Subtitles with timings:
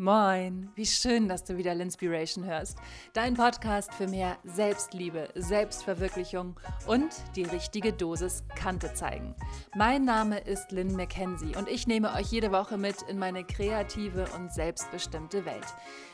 [0.00, 2.78] Moin, wie schön, dass du wieder Linspiration hörst.
[3.12, 9.34] Dein Podcast für mehr Selbstliebe, Selbstverwirklichung und die richtige Dosis Kante zeigen.
[9.76, 14.24] Mein Name ist Lynn McKenzie und ich nehme euch jede Woche mit in meine kreative
[14.38, 15.66] und selbstbestimmte Welt.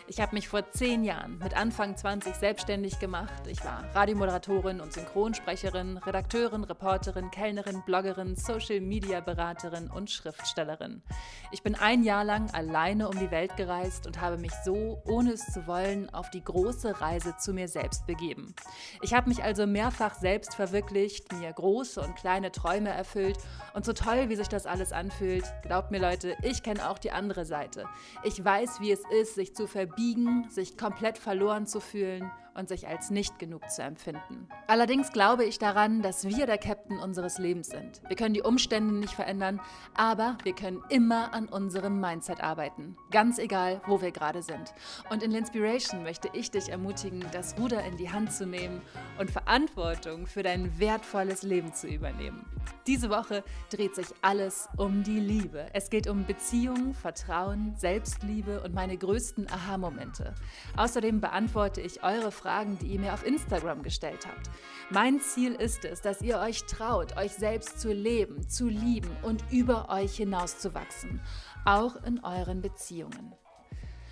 [0.08, 3.46] Ich habe mich vor zehn Jahren mit Anfang 20 selbstständig gemacht.
[3.48, 11.02] Ich war Radiomoderatorin und Synchronsprecherin, Redakteurin, Reporterin, Kellnerin, Bloggerin, Social-Media-Beraterin und Schriftstellerin.
[11.50, 13.75] Ich bin ein Jahr lang alleine um die Welt gereist
[14.06, 18.06] und habe mich so, ohne es zu wollen, auf die große Reise zu mir selbst
[18.06, 18.54] begeben.
[19.02, 23.38] Ich habe mich also mehrfach selbst verwirklicht, mir große und kleine Träume erfüllt
[23.74, 27.10] und so toll, wie sich das alles anfühlt, glaubt mir Leute, ich kenne auch die
[27.10, 27.86] andere Seite.
[28.24, 32.88] Ich weiß, wie es ist, sich zu verbiegen, sich komplett verloren zu fühlen und sich
[32.88, 34.48] als nicht genug zu empfinden.
[34.66, 38.00] Allerdings glaube ich daran, dass wir der Captain unseres Lebens sind.
[38.08, 39.60] Wir können die Umstände nicht verändern,
[39.94, 42.96] aber wir können immer an unserem Mindset arbeiten.
[43.10, 44.72] Ganz egal, wo wir gerade sind.
[45.10, 48.80] Und in Linspiration möchte ich dich ermutigen, das Ruder in die Hand zu nehmen
[49.18, 52.46] und Verantwortung für dein wertvolles Leben zu übernehmen.
[52.86, 55.66] Diese Woche dreht sich alles um die Liebe.
[55.72, 60.34] Es geht um Beziehungen, Vertrauen, Selbstliebe und meine größten Aha-Momente.
[60.76, 64.48] Außerdem beantworte ich eure Fragen Fragen, die ihr mir auf Instagram gestellt habt.
[64.90, 69.42] Mein Ziel ist es, dass ihr euch traut, euch selbst zu leben, zu lieben und
[69.50, 71.20] über euch hinauszuwachsen,
[71.64, 73.34] auch in euren Beziehungen.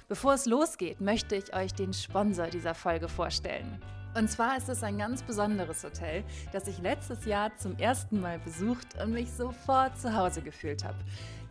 [0.09, 3.81] Bevor es losgeht, möchte ich euch den Sponsor dieser Folge vorstellen.
[4.19, 8.41] Und zwar ist es ein ganz besonderes Hotel, das ich letztes Jahr zum ersten Mal
[8.41, 10.99] besucht und mich sofort zu Hause gefühlt habe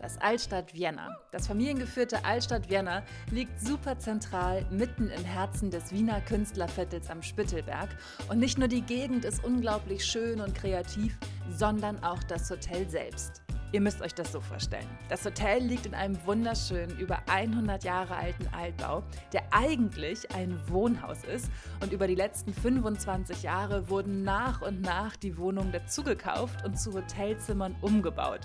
[0.03, 1.17] das Altstadt Vienna.
[1.31, 7.87] Das familiengeführte Altstadt Vienna liegt super zentral mitten im Herzen des Wiener Künstlerviertels am Spittelberg.
[8.27, 11.17] Und nicht nur die Gegend ist unglaublich schön und kreativ,
[11.49, 13.41] sondern auch das Hotel selbst.
[13.71, 14.85] Ihr müsst euch das so vorstellen.
[15.09, 21.23] Das Hotel liegt in einem wunderschönen, über 100 Jahre alten Altbau, der eigentlich ein Wohnhaus
[21.23, 21.49] ist.
[21.81, 26.93] Und über die letzten 25 Jahre wurden nach und nach die Wohnungen dazugekauft und zu
[26.93, 28.41] Hotelzimmern umgebaut.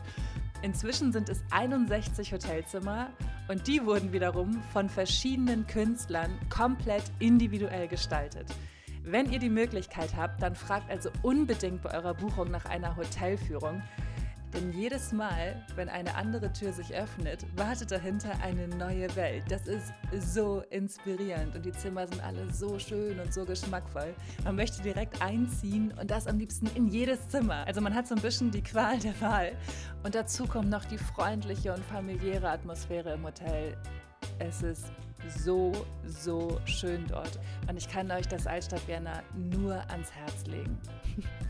[0.63, 3.11] Inzwischen sind es 61 Hotelzimmer
[3.49, 8.47] und die wurden wiederum von verschiedenen Künstlern komplett individuell gestaltet.
[9.05, 13.83] Wenn ihr die Möglichkeit habt, dann fragt also unbedingt bei eurer Buchung nach einer Hotelführung.
[14.55, 19.45] Denn jedes Mal, wenn eine andere Tür sich öffnet, wartet dahinter eine neue Welt.
[19.49, 24.15] Das ist so inspirierend und die Zimmer sind alle so schön und so geschmackvoll.
[24.45, 27.67] Man möchte direkt einziehen und das am liebsten in jedes Zimmer.
[27.67, 29.53] Also man hat so ein bisschen die Qual der Wahl.
[30.03, 33.77] Und dazu kommt noch die freundliche und familiäre Atmosphäre im Hotel.
[34.39, 34.93] Es ist
[35.37, 35.73] so,
[36.05, 37.39] so schön dort.
[37.69, 40.79] Und ich kann euch das Altstadt Vienna nur ans Herz legen.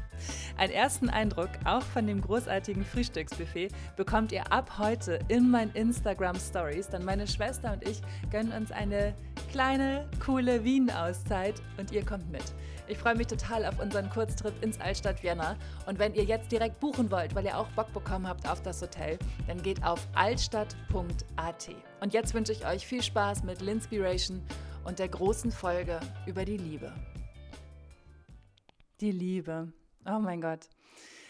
[0.57, 6.37] Einen ersten Eindruck auch von dem großartigen Frühstücksbuffet bekommt ihr ab heute in meinen Instagram
[6.37, 6.89] Stories.
[6.89, 9.15] Denn meine Schwester und ich gönnen uns eine
[9.51, 12.45] kleine, coole Wien-Auszeit und ihr kommt mit.
[12.87, 15.57] Ich freue mich total auf unseren Kurztrip ins Altstadt Vienna.
[15.87, 18.81] Und wenn ihr jetzt direkt buchen wollt, weil ihr auch Bock bekommen habt auf das
[18.81, 21.69] Hotel, dann geht auf altstadt.at.
[22.01, 24.43] Und jetzt wünsche ich euch viel Spaß mit Linspiration
[24.85, 26.93] und der großen Folge über die Liebe.
[29.01, 29.73] Die Liebe.
[30.11, 30.69] Oh mein Gott.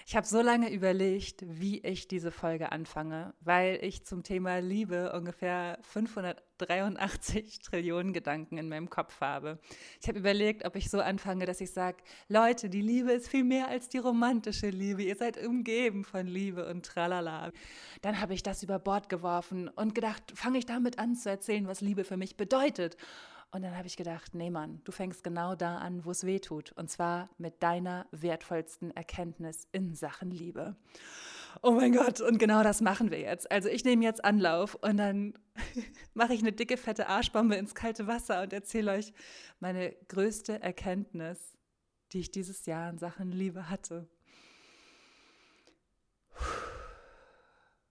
[0.06, 5.12] Ich habe so lange überlegt, wie ich diese Folge anfange, weil ich zum Thema Liebe
[5.12, 9.58] ungefähr 583 Trillionen Gedanken in meinem Kopf habe.
[10.00, 13.44] Ich habe überlegt, ob ich so anfange, dass ich sage, Leute, die Liebe ist viel
[13.44, 15.02] mehr als die romantische Liebe.
[15.02, 17.52] Ihr seid umgeben von Liebe und tralala.
[18.00, 21.66] Dann habe ich das über Bord geworfen und gedacht, fange ich damit an zu erzählen,
[21.66, 22.96] was Liebe für mich bedeutet.
[23.50, 26.38] Und dann habe ich gedacht, nee Mann, du fängst genau da an, wo es weh
[26.38, 26.72] tut.
[26.72, 30.76] Und zwar mit deiner wertvollsten Erkenntnis in Sachen Liebe.
[31.62, 33.50] Oh mein Gott, und genau das machen wir jetzt.
[33.50, 35.34] Also ich nehme jetzt Anlauf und dann
[36.14, 39.14] mache ich eine dicke, fette Arschbombe ins kalte Wasser und erzähle euch
[39.60, 41.56] meine größte Erkenntnis,
[42.12, 44.06] die ich dieses Jahr in Sachen Liebe hatte.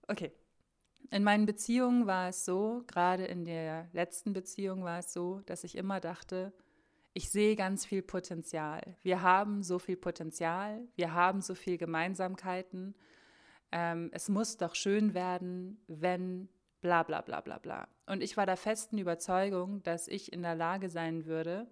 [0.06, 0.32] Okay,
[1.10, 5.64] in meinen Beziehungen war es so, gerade in der letzten Beziehung war es so, dass
[5.64, 6.52] ich immer dachte,
[7.14, 8.96] ich sehe ganz viel Potenzial.
[9.02, 12.94] Wir haben so viel Potenzial, wir haben so viel Gemeinsamkeiten.
[13.72, 16.48] Ähm, es muss doch schön werden, wenn
[16.80, 17.88] bla bla bla bla bla.
[18.06, 21.66] Und ich war der festen Überzeugung, dass ich in der Lage sein würde,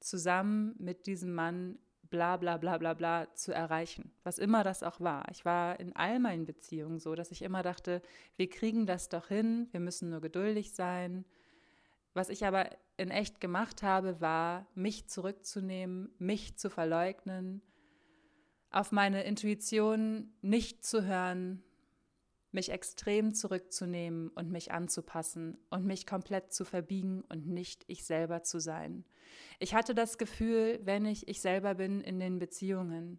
[0.00, 1.78] zusammen mit diesem Mann
[2.14, 5.24] bla bla bla bla bla zu erreichen, was immer das auch war.
[5.32, 8.02] Ich war in all meinen Beziehungen so, dass ich immer dachte,
[8.36, 11.24] wir kriegen das doch hin, wir müssen nur geduldig sein.
[12.12, 17.62] Was ich aber in echt gemacht habe, war, mich zurückzunehmen, mich zu verleugnen,
[18.70, 21.64] auf meine Intuition nicht zu hören,
[22.54, 28.42] mich extrem zurückzunehmen und mich anzupassen und mich komplett zu verbiegen und nicht ich selber
[28.42, 29.04] zu sein.
[29.58, 33.18] Ich hatte das Gefühl, wenn ich ich selber bin in den Beziehungen,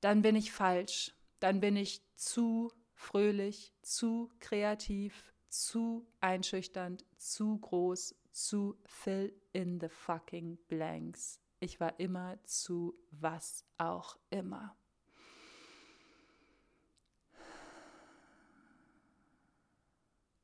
[0.00, 8.14] dann bin ich falsch, dann bin ich zu fröhlich, zu kreativ, zu einschüchternd, zu groß,
[8.32, 11.40] zu fill in the fucking blanks.
[11.60, 14.76] Ich war immer zu was auch immer.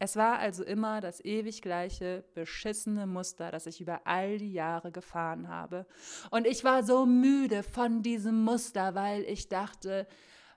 [0.00, 4.92] Es war also immer das ewig gleiche, beschissene Muster, das ich über all die Jahre
[4.92, 5.86] gefahren habe.
[6.30, 10.06] Und ich war so müde von diesem Muster, weil ich dachte,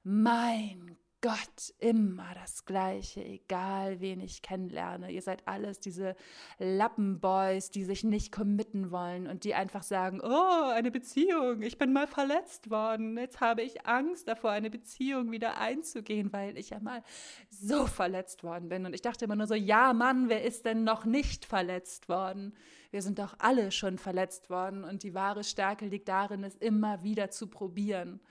[0.03, 5.11] mein Gott, immer das Gleiche, egal wen ich kennenlerne.
[5.11, 6.15] Ihr seid alles diese
[6.57, 11.93] Lappenboys, die sich nicht committen wollen und die einfach sagen, oh, eine Beziehung, ich bin
[11.93, 13.19] mal verletzt worden.
[13.19, 17.03] Jetzt habe ich Angst davor, eine Beziehung wieder einzugehen, weil ich ja mal
[17.51, 18.87] so verletzt worden bin.
[18.87, 22.55] Und ich dachte immer nur so, ja, Mann, wer ist denn noch nicht verletzt worden?
[22.89, 27.03] Wir sind doch alle schon verletzt worden und die wahre Stärke liegt darin, es immer
[27.03, 28.21] wieder zu probieren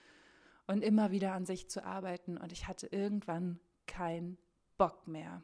[0.70, 2.38] und immer wieder an sich zu arbeiten.
[2.38, 3.58] Und ich hatte irgendwann
[3.88, 4.38] keinen
[4.78, 5.42] Bock mehr.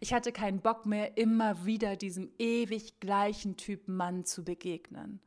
[0.00, 5.20] Ich hatte keinen Bock mehr, immer wieder diesem ewig gleichen Typ Mann zu begegnen.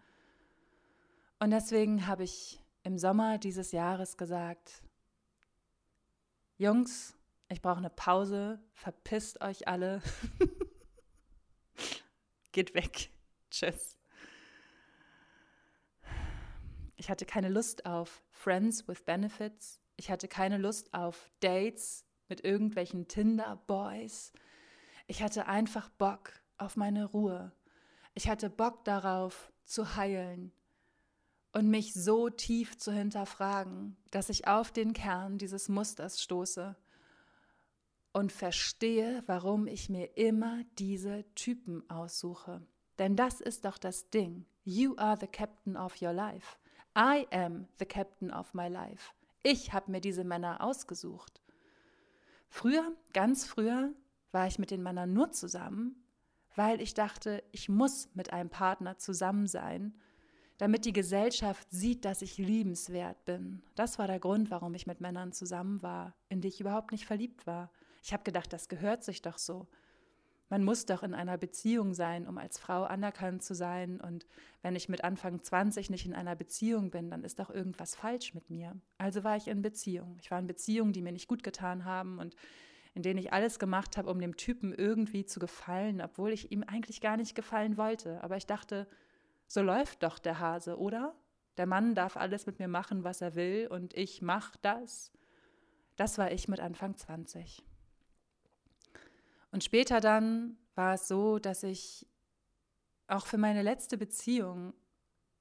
[1.38, 4.82] Und deswegen habe ich im Sommer dieses Jahres gesagt,
[6.58, 7.16] Jungs,
[7.50, 10.02] ich brauche eine Pause, verpisst euch alle,
[12.52, 13.12] geht weg,
[13.52, 14.00] tschüss.
[16.96, 19.82] Ich hatte keine Lust auf Friends with Benefits.
[19.96, 24.32] Ich hatte keine Lust auf Dates mit irgendwelchen Tinder-Boys.
[25.08, 27.52] Ich hatte einfach Bock auf meine Ruhe.
[28.14, 30.52] Ich hatte Bock darauf zu heilen
[31.52, 36.76] und mich so tief zu hinterfragen, dass ich auf den Kern dieses Musters stoße
[38.14, 42.62] und verstehe, warum ich mir immer diese Typen aussuche.
[43.00, 44.46] Denn das ist doch das Ding.
[44.64, 46.58] You are the captain of your life.
[46.98, 49.14] I am the captain of my life.
[49.44, 51.44] Ich habe mir diese Männer ausgesucht.
[52.50, 53.94] Früher, ganz früher,
[54.32, 56.04] war ich mit den Männern nur zusammen,
[56.56, 59.94] weil ich dachte, ich muss mit einem Partner zusammen sein,
[60.58, 63.62] damit die Gesellschaft sieht, dass ich liebenswert bin.
[63.76, 67.06] Das war der Grund, warum ich mit Männern zusammen war, in die ich überhaupt nicht
[67.06, 67.70] verliebt war.
[68.02, 69.68] Ich habe gedacht, das gehört sich doch so.
[70.50, 74.00] Man muss doch in einer Beziehung sein, um als Frau anerkannt zu sein.
[74.00, 74.26] Und
[74.62, 78.34] wenn ich mit Anfang 20 nicht in einer Beziehung bin, dann ist doch irgendwas falsch
[78.34, 78.76] mit mir.
[78.98, 80.18] Also war ich in Beziehung.
[80.22, 82.36] Ich war in Beziehungen, die mir nicht gut getan haben und
[82.94, 86.64] in denen ich alles gemacht habe, um dem Typen irgendwie zu gefallen, obwohl ich ihm
[86.64, 88.24] eigentlich gar nicht gefallen wollte.
[88.24, 88.88] Aber ich dachte,
[89.48, 91.14] so läuft doch der Hase, oder?
[91.58, 95.12] Der Mann darf alles mit mir machen, was er will, und ich mach das.
[95.96, 97.64] Das war ich mit Anfang 20.
[99.58, 102.08] Und später dann war es so, dass ich
[103.08, 104.76] auch für meine letzte Beziehung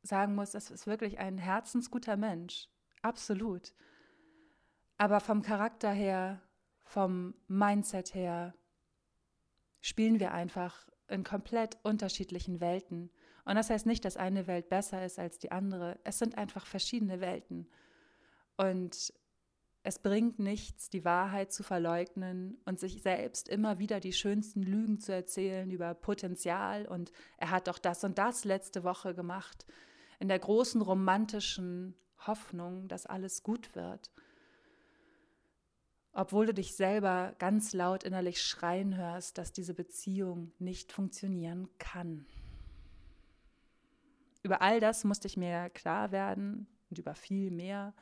[0.00, 2.70] sagen muss, das ist wirklich ein herzensguter Mensch.
[3.02, 3.74] Absolut.
[4.96, 6.40] Aber vom Charakter her,
[6.82, 8.54] vom Mindset her,
[9.82, 13.10] spielen wir einfach in komplett unterschiedlichen Welten.
[13.44, 16.00] Und das heißt nicht, dass eine Welt besser ist als die andere.
[16.04, 17.68] Es sind einfach verschiedene Welten.
[18.56, 19.12] Und
[19.86, 24.98] es bringt nichts, die Wahrheit zu verleugnen und sich selbst immer wieder die schönsten Lügen
[24.98, 29.64] zu erzählen über Potenzial und er hat doch das und das letzte Woche gemacht,
[30.18, 34.10] in der großen romantischen Hoffnung, dass alles gut wird.
[36.12, 42.26] Obwohl du dich selber ganz laut innerlich schreien hörst, dass diese Beziehung nicht funktionieren kann.
[44.42, 47.94] Über all das musste ich mir klar werden und über viel mehr.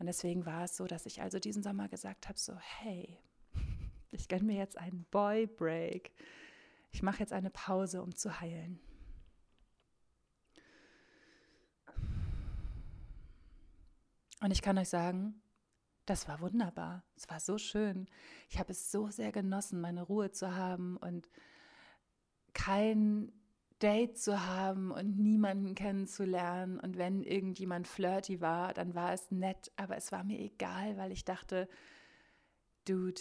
[0.00, 3.18] Und deswegen war es so, dass ich also diesen Sommer gesagt habe, so, hey,
[4.10, 6.12] ich gönne mir jetzt einen Boy Break.
[6.90, 8.80] Ich mache jetzt eine Pause, um zu heilen.
[14.40, 15.42] Und ich kann euch sagen,
[16.06, 17.04] das war wunderbar.
[17.14, 18.08] Es war so schön.
[18.48, 21.28] Ich habe es so sehr genossen, meine Ruhe zu haben und
[22.54, 23.30] kein
[23.82, 26.78] Date zu haben und niemanden kennenzulernen.
[26.78, 31.12] Und wenn irgendjemand flirty war, dann war es nett, aber es war mir egal, weil
[31.12, 31.68] ich dachte,
[32.84, 33.20] Dude,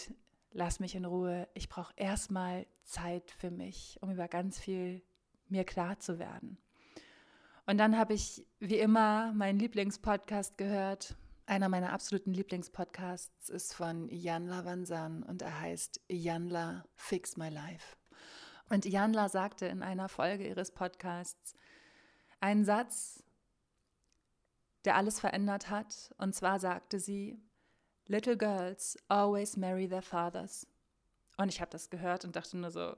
[0.52, 1.48] lass mich in Ruhe.
[1.54, 5.02] Ich brauche erstmal Zeit für mich, um über ganz viel
[5.48, 6.58] mir klar zu werden.
[7.66, 11.16] Und dann habe ich wie immer meinen Lieblingspodcast gehört.
[11.46, 17.99] Einer meiner absoluten Lieblingspodcasts ist von Jan Lavansan und er heißt Janla Fix My Life.
[18.70, 21.56] Und Janla sagte in einer Folge ihres Podcasts
[22.40, 23.24] einen Satz,
[24.86, 26.14] der alles verändert hat.
[26.18, 27.42] Und zwar sagte sie,
[28.06, 30.68] Little girls always marry their fathers.
[31.38, 32.96] Und ich habe das gehört und dachte nur so,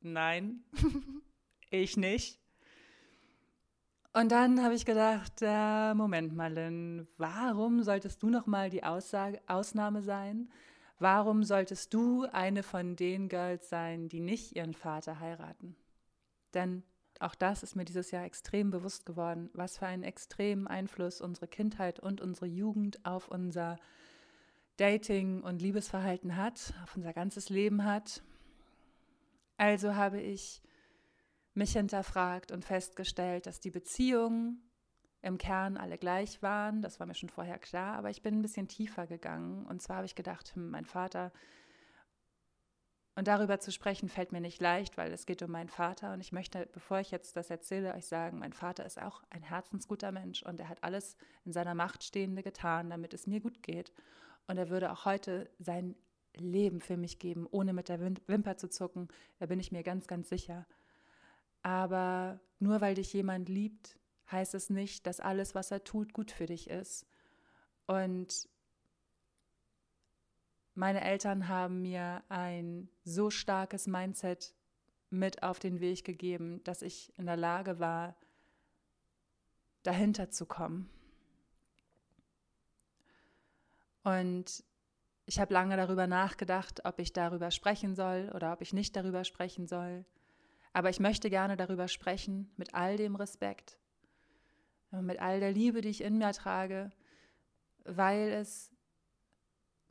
[0.00, 0.64] nein,
[1.70, 2.38] ich nicht.
[4.12, 8.82] Und dann habe ich gedacht, äh, Moment mal, Lynn, warum solltest du noch mal die
[8.82, 10.50] Aussage, Ausnahme sein?
[10.98, 15.76] Warum solltest du eine von den Girls sein, die nicht ihren Vater heiraten?
[16.54, 16.82] Denn
[17.20, 21.48] auch das ist mir dieses Jahr extrem bewusst geworden, was für einen extremen Einfluss unsere
[21.48, 23.78] Kindheit und unsere Jugend auf unser
[24.76, 28.22] Dating und Liebesverhalten hat, auf unser ganzes Leben hat.
[29.56, 30.62] Also habe ich
[31.54, 34.62] mich hinterfragt und festgestellt, dass die Beziehungen
[35.26, 36.82] im Kern alle gleich waren.
[36.82, 39.66] Das war mir schon vorher klar, aber ich bin ein bisschen tiefer gegangen.
[39.66, 41.32] Und zwar habe ich gedacht, hm, mein Vater.
[43.16, 46.12] Und darüber zu sprechen fällt mir nicht leicht, weil es geht um meinen Vater.
[46.12, 49.42] Und ich möchte, bevor ich jetzt das erzähle, euch sagen, mein Vater ist auch ein
[49.42, 53.62] herzensguter Mensch und er hat alles in seiner Macht Stehende getan, damit es mir gut
[53.62, 53.92] geht.
[54.46, 55.96] Und er würde auch heute sein
[56.34, 59.08] Leben für mich geben, ohne mit der Wimper zu zucken.
[59.38, 60.66] Da bin ich mir ganz, ganz sicher.
[61.62, 63.98] Aber nur weil dich jemand liebt,
[64.30, 67.06] heißt es nicht, dass alles, was er tut, gut für dich ist.
[67.86, 68.48] Und
[70.74, 74.54] meine Eltern haben mir ein so starkes Mindset
[75.10, 78.16] mit auf den Weg gegeben, dass ich in der Lage war,
[79.82, 80.90] dahinter zu kommen.
[84.02, 84.64] Und
[85.24, 89.24] ich habe lange darüber nachgedacht, ob ich darüber sprechen soll oder ob ich nicht darüber
[89.24, 90.04] sprechen soll.
[90.72, 93.78] Aber ich möchte gerne darüber sprechen, mit all dem Respekt,
[94.90, 96.90] mit all der Liebe, die ich in mir trage,
[97.84, 98.72] weil es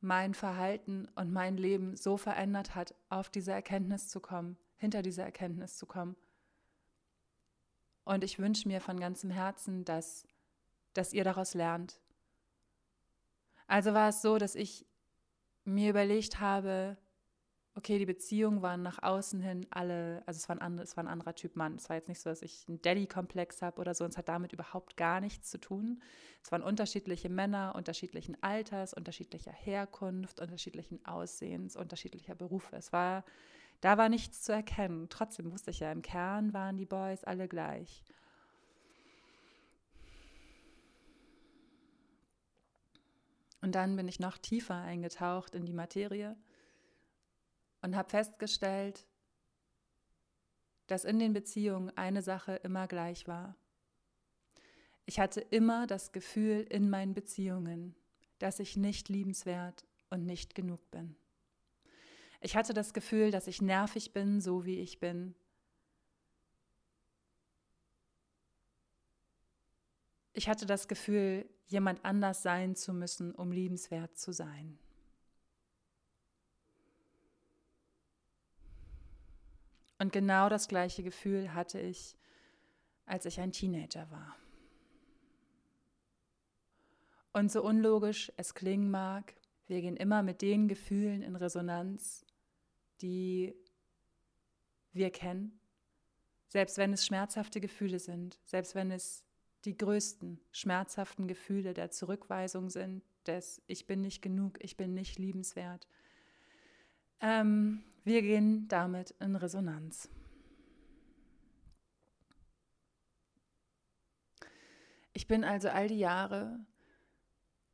[0.02, 5.24] mein Verhalten und mein Leben so verändert hat, auf diese Erkenntnis zu kommen, hinter diese
[5.24, 6.16] Erkenntnis zu kommen.
[8.04, 10.28] Und ich wünsche mir von ganzem Herzen, dass,
[10.94, 12.00] dass ihr daraus lernt.
[13.68, 14.86] Also war es so, dass ich
[15.64, 16.98] mir überlegt habe,
[17.76, 21.04] okay, die Beziehungen waren nach außen hin alle, also es war, ein, andere, es war
[21.04, 21.76] ein anderer Typ Mann.
[21.76, 24.06] Es war jetzt nicht so, dass ich einen Daddy-Komplex habe oder so.
[24.06, 26.02] Und es hat damit überhaupt gar nichts zu tun.
[26.42, 32.78] Es waren unterschiedliche Männer, unterschiedlichen Alters, unterschiedlicher Herkunft, unterschiedlichen Aussehens, unterschiedlicher Berufe.
[32.78, 33.26] Es war,
[33.82, 35.08] da war nichts zu erkennen.
[35.10, 38.04] Trotzdem wusste ich ja, im Kern waren die Boys alle gleich.
[43.62, 46.38] Und dann bin ich noch tiefer eingetaucht in die Materie
[47.86, 49.06] und habe festgestellt,
[50.88, 53.56] dass in den Beziehungen eine Sache immer gleich war.
[55.06, 57.96] Ich hatte immer das Gefühl in meinen Beziehungen,
[58.40, 61.16] dass ich nicht liebenswert und nicht genug bin.
[62.42, 65.36] Ich hatte das Gefühl, dass ich nervig bin, so wie ich bin.
[70.34, 74.80] Ich hatte das Gefühl, jemand anders sein zu müssen, um liebenswert zu sein.
[79.98, 82.16] Und genau das gleiche Gefühl hatte ich,
[83.06, 84.36] als ich ein Teenager war.
[87.34, 89.36] Und so unlogisch es klingen mag,
[89.68, 92.26] wir gehen immer mit den Gefühlen in Resonanz,
[93.02, 93.56] die
[94.94, 95.60] wir kennen,
[96.48, 99.24] selbst wenn es schmerzhafte Gefühle sind, selbst wenn es
[99.66, 105.18] die größten schmerzhaften Gefühle der Zurückweisung sind, des Ich bin nicht genug, ich bin nicht
[105.18, 105.88] liebenswert.
[107.20, 110.10] Ähm, wir gehen damit in Resonanz.
[115.14, 116.60] Ich bin also all die Jahre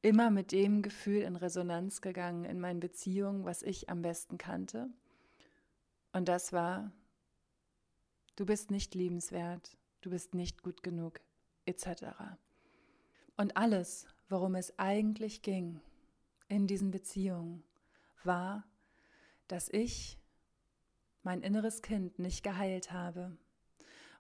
[0.01, 4.89] immer mit dem Gefühl in Resonanz gegangen in meinen Beziehungen, was ich am besten kannte.
[6.13, 6.91] Und das war,
[8.38, 11.19] du bist nicht liebenswert, du bist nicht gut genug,
[11.65, 12.05] etc.
[13.35, 15.81] Und alles, worum es eigentlich ging
[16.47, 17.63] in diesen Beziehungen,
[18.23, 18.63] war,
[19.47, 20.21] dass ich
[21.24, 23.38] mein inneres Kind nicht geheilt habe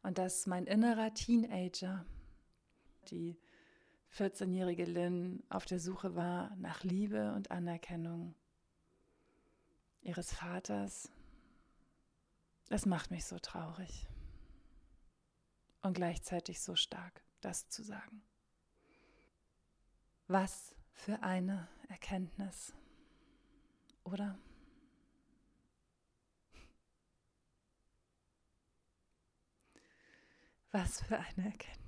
[0.03, 2.05] und dass mein innerer Teenager,
[3.09, 3.37] die
[4.15, 8.35] 14-jährige Lynn, auf der Suche war nach Liebe und Anerkennung
[10.01, 11.09] ihres Vaters.
[12.69, 14.07] Es macht mich so traurig
[15.81, 18.21] und gleichzeitig so stark, das zu sagen.
[20.27, 22.73] Was für eine Erkenntnis,
[24.03, 24.37] oder?
[30.71, 31.79] Was für eine Erkenntnis.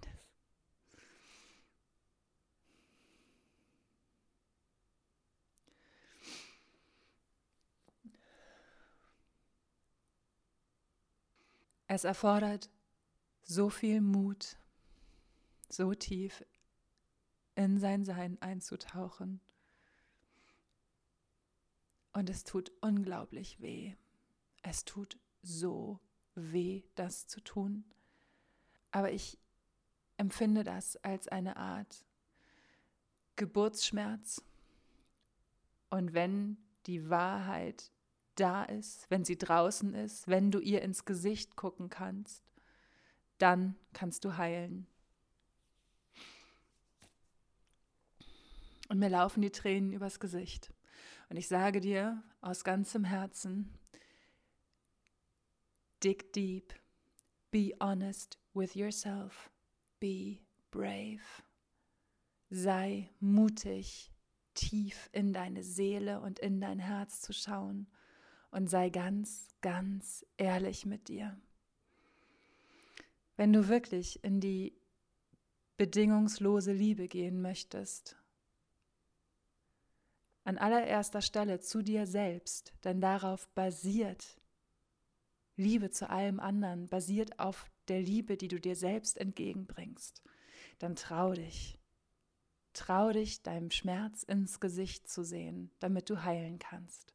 [11.88, 12.70] Es erfordert
[13.44, 14.58] so viel Mut,
[15.70, 16.44] so tief
[17.56, 19.40] in sein Sein einzutauchen,
[22.14, 23.96] Und es tut unglaublich weh.
[24.62, 26.00] Es tut so
[26.36, 27.84] weh, das zu tun.
[28.94, 29.40] Aber ich
[30.18, 32.06] empfinde das als eine Art
[33.36, 34.42] Geburtsschmerz.
[35.90, 37.92] Und wenn die Wahrheit
[38.36, 42.44] da ist, wenn sie draußen ist, wenn du ihr ins Gesicht gucken kannst,
[43.40, 44.86] dann kannst du heilen.
[48.90, 50.72] Und mir laufen die Tränen übers Gesicht.
[51.30, 53.74] Und ich sage dir aus ganzem Herzen,
[56.04, 56.76] dig deep,
[57.50, 59.50] be honest with yourself,
[60.00, 60.40] be
[60.72, 61.22] brave.
[62.50, 64.12] Sei mutig,
[64.54, 67.88] tief in deine Seele und in dein Herz zu schauen
[68.52, 71.40] und sei ganz, ganz ehrlich mit dir.
[73.36, 74.78] Wenn du wirklich in die
[75.78, 78.16] bedingungslose Liebe gehen möchtest,
[80.44, 84.40] an allererster Stelle zu dir selbst, denn darauf basiert
[85.56, 90.22] Liebe zu allem anderen, basiert auf der Liebe, die du dir selbst entgegenbringst,
[90.80, 91.80] dann trau dich.
[92.74, 97.14] Trau dich, deinem Schmerz ins Gesicht zu sehen, damit du heilen kannst.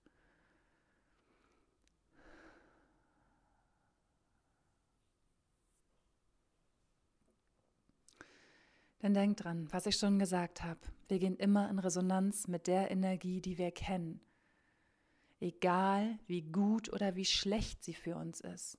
[9.02, 12.90] Denn denk dran, was ich schon gesagt habe, wir gehen immer in Resonanz mit der
[12.90, 14.20] Energie, die wir kennen.
[15.40, 18.76] Egal wie gut oder wie schlecht sie für uns ist.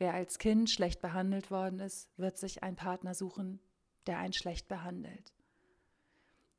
[0.00, 3.60] Wer als Kind schlecht behandelt worden ist, wird sich einen Partner suchen,
[4.06, 5.34] der einen schlecht behandelt.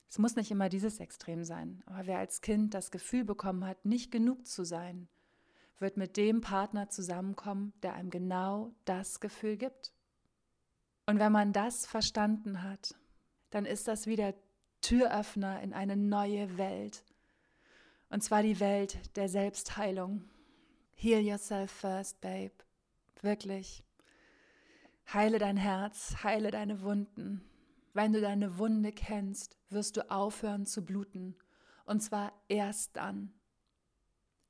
[0.07, 3.83] Es muss nicht immer dieses Extrem sein, aber wer als Kind das Gefühl bekommen hat,
[3.83, 5.07] nicht genug zu sein,
[5.79, 9.91] wird mit dem Partner zusammenkommen, der einem genau das Gefühl gibt.
[11.07, 12.93] Und wenn man das verstanden hat,
[13.49, 14.35] dann ist das wieder
[14.81, 17.03] Türöffner in eine neue Welt.
[18.07, 20.29] Und zwar die Welt der Selbstheilung.
[20.93, 22.53] Heal yourself first, babe.
[23.21, 23.83] Wirklich.
[25.13, 27.43] Heile dein Herz, heile deine Wunden.
[27.93, 31.35] Wenn du deine Wunde kennst, wirst du aufhören zu bluten.
[31.85, 33.33] Und zwar erst dann.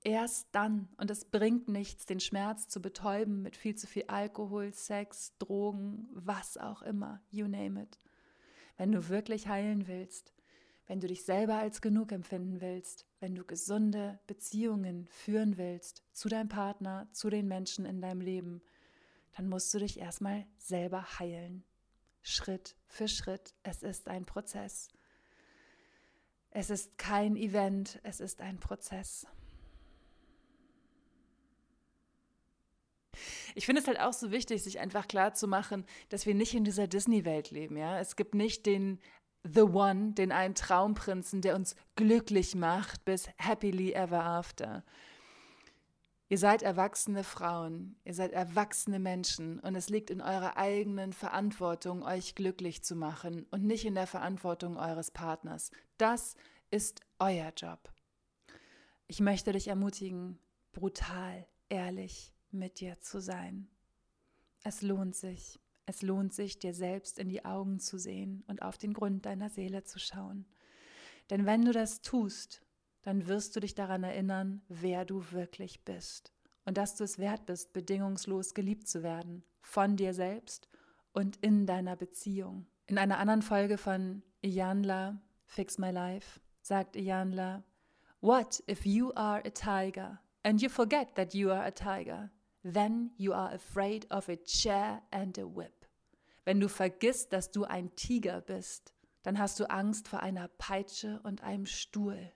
[0.04, 0.88] Erst dann.
[0.98, 6.08] Und es bringt nichts, den Schmerz zu betäuben mit viel zu viel Alkohol, Sex, Drogen,
[6.14, 7.22] was auch immer.
[7.30, 8.00] You name it.
[8.78, 10.34] Wenn du wirklich heilen willst,
[10.88, 16.30] wenn du dich selber als genug empfinden willst, wenn du gesunde Beziehungen führen willst zu
[16.30, 18.62] deinem Partner, zu den Menschen in deinem Leben,
[19.36, 21.64] dann musst du dich erstmal selber heilen.
[22.22, 23.54] Schritt für Schritt.
[23.64, 24.90] Es ist ein Prozess.
[26.52, 29.26] Es ist kein Event, es ist ein Prozess.
[33.56, 36.54] Ich finde es halt auch so wichtig, sich einfach klar zu machen, dass wir nicht
[36.54, 37.78] in dieser Disney-Welt leben.
[37.78, 38.00] Ja?
[38.00, 39.00] Es gibt nicht den
[39.44, 44.84] The One, den einen Traumprinzen, der uns glücklich macht bis happily ever after.
[46.32, 52.04] Ihr seid erwachsene Frauen, ihr seid erwachsene Menschen und es liegt in eurer eigenen Verantwortung,
[52.04, 55.72] euch glücklich zu machen und nicht in der Verantwortung eures Partners.
[55.98, 56.38] Das
[56.70, 57.92] ist euer Job.
[59.08, 60.40] Ich möchte dich ermutigen,
[60.72, 63.68] brutal, ehrlich mit dir zu sein.
[64.64, 65.60] Es lohnt sich.
[65.86, 69.50] Es lohnt sich, dir selbst in die Augen zu sehen und auf den Grund deiner
[69.50, 70.46] Seele zu schauen.
[71.30, 72.62] Denn wenn du das tust,
[73.04, 76.32] dann wirst du dich daran erinnern, wer du wirklich bist
[76.66, 80.70] und dass du es wert bist, bedingungslos geliebt zu werden, von dir selbst
[81.14, 82.66] und in deiner Beziehung.
[82.88, 87.64] In einer anderen Folge von Iyanla, Fix My Life, sagt Iyanla,
[88.22, 92.30] What if you are a tiger and you forget that you are a tiger?
[92.64, 95.88] Then you are afraid of a chair and a whip.
[96.46, 101.20] Wenn du vergisst, dass du ein Tiger bist, dann hast du Angst vor einer Peitsche
[101.24, 102.32] und einem Stuhl.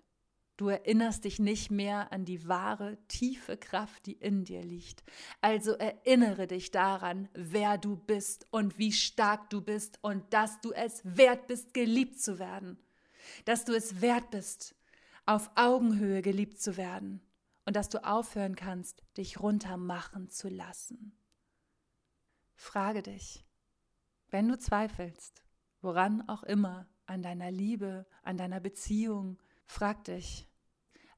[0.57, 5.03] Du erinnerst dich nicht mehr an die wahre, tiefe Kraft, die in dir liegt.
[5.41, 10.71] Also erinnere dich daran, wer du bist und wie stark du bist und dass du
[10.71, 12.77] es wert bist, geliebt zu werden.
[13.43, 14.75] Dass du es wert bist,
[15.25, 17.21] auf Augenhöhe geliebt zu werden
[17.65, 21.17] und dass du aufhören kannst, dich runtermachen zu lassen.
[22.53, 23.45] Frage dich,
[24.29, 25.43] wenn du zweifelst,
[25.81, 30.47] woran auch immer, an deiner Liebe, an deiner Beziehung, frag dich,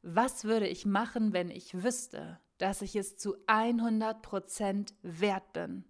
[0.01, 5.83] was würde ich machen, wenn ich wüsste, dass ich es zu 100 Prozent wert bin?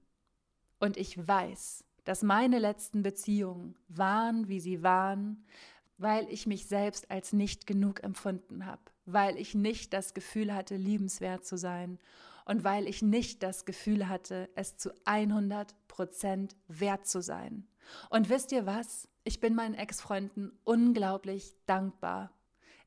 [0.79, 5.45] Und ich weiß, dass meine letzten Beziehungen waren, wie sie waren,
[5.97, 10.75] weil ich mich selbst als nicht genug empfunden habe, weil ich nicht das Gefühl hatte,
[10.75, 11.99] liebenswert zu sein
[12.45, 17.67] und weil ich nicht das Gefühl hatte, es zu 100 Prozent wert zu sein.
[18.09, 19.07] Und wisst ihr was?
[19.23, 22.31] Ich bin meinen Ex-Freunden unglaublich dankbar.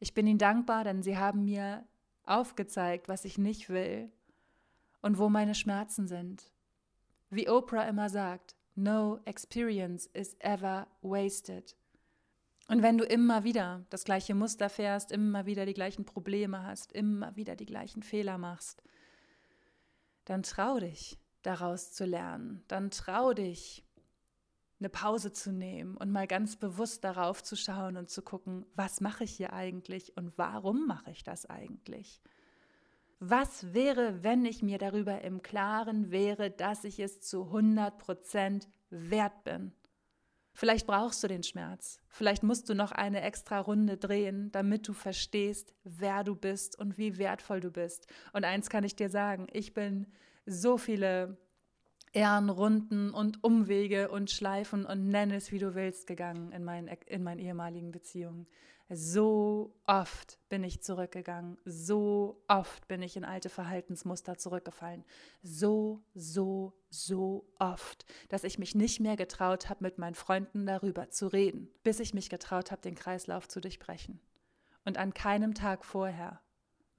[0.01, 1.87] Ich bin ihnen dankbar, denn sie haben mir
[2.25, 4.11] aufgezeigt, was ich nicht will
[5.03, 6.51] und wo meine Schmerzen sind.
[7.29, 11.77] Wie Oprah immer sagt, no experience is ever wasted.
[12.69, 16.93] Und wenn du immer wieder das gleiche Muster fährst, immer wieder die gleichen Probleme hast,
[16.93, 18.83] immer wieder die gleichen Fehler machst,
[20.25, 22.63] dann trau dich, daraus zu lernen.
[22.69, 23.85] Dann trau dich,
[24.81, 29.01] eine Pause zu nehmen und mal ganz bewusst darauf zu schauen und zu gucken, was
[29.01, 32.21] mache ich hier eigentlich und warum mache ich das eigentlich?
[33.19, 38.69] Was wäre, wenn ich mir darüber im Klaren wäre, dass ich es zu 100 Prozent
[38.88, 39.73] wert bin?
[40.55, 42.01] Vielleicht brauchst du den Schmerz.
[42.09, 46.99] Vielleicht musst du noch eine extra Runde drehen, damit du verstehst, wer du bist und
[46.99, 48.07] wie wertvoll du bist.
[48.33, 50.07] Und eins kann ich dir sagen, ich bin
[50.47, 51.37] so viele
[52.12, 57.23] Ehrenrunden und Umwege und Schleifen und nenn es, wie du willst, gegangen in meinen, in
[57.23, 58.46] meinen ehemaligen Beziehungen.
[58.92, 65.05] So oft bin ich zurückgegangen, so oft bin ich in alte Verhaltensmuster zurückgefallen,
[65.42, 71.09] so, so, so oft, dass ich mich nicht mehr getraut habe, mit meinen Freunden darüber
[71.09, 74.18] zu reden, bis ich mich getraut habe, den Kreislauf zu durchbrechen.
[74.85, 76.40] Und an keinem Tag vorher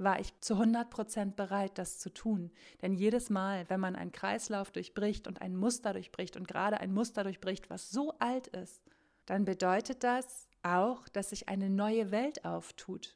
[0.03, 2.51] war ich zu 100 Prozent bereit, das zu tun.
[2.81, 6.93] Denn jedes Mal, wenn man einen Kreislauf durchbricht und ein Muster durchbricht und gerade ein
[6.93, 8.81] Muster durchbricht, was so alt ist,
[9.25, 13.15] dann bedeutet das auch, dass sich eine neue Welt auftut.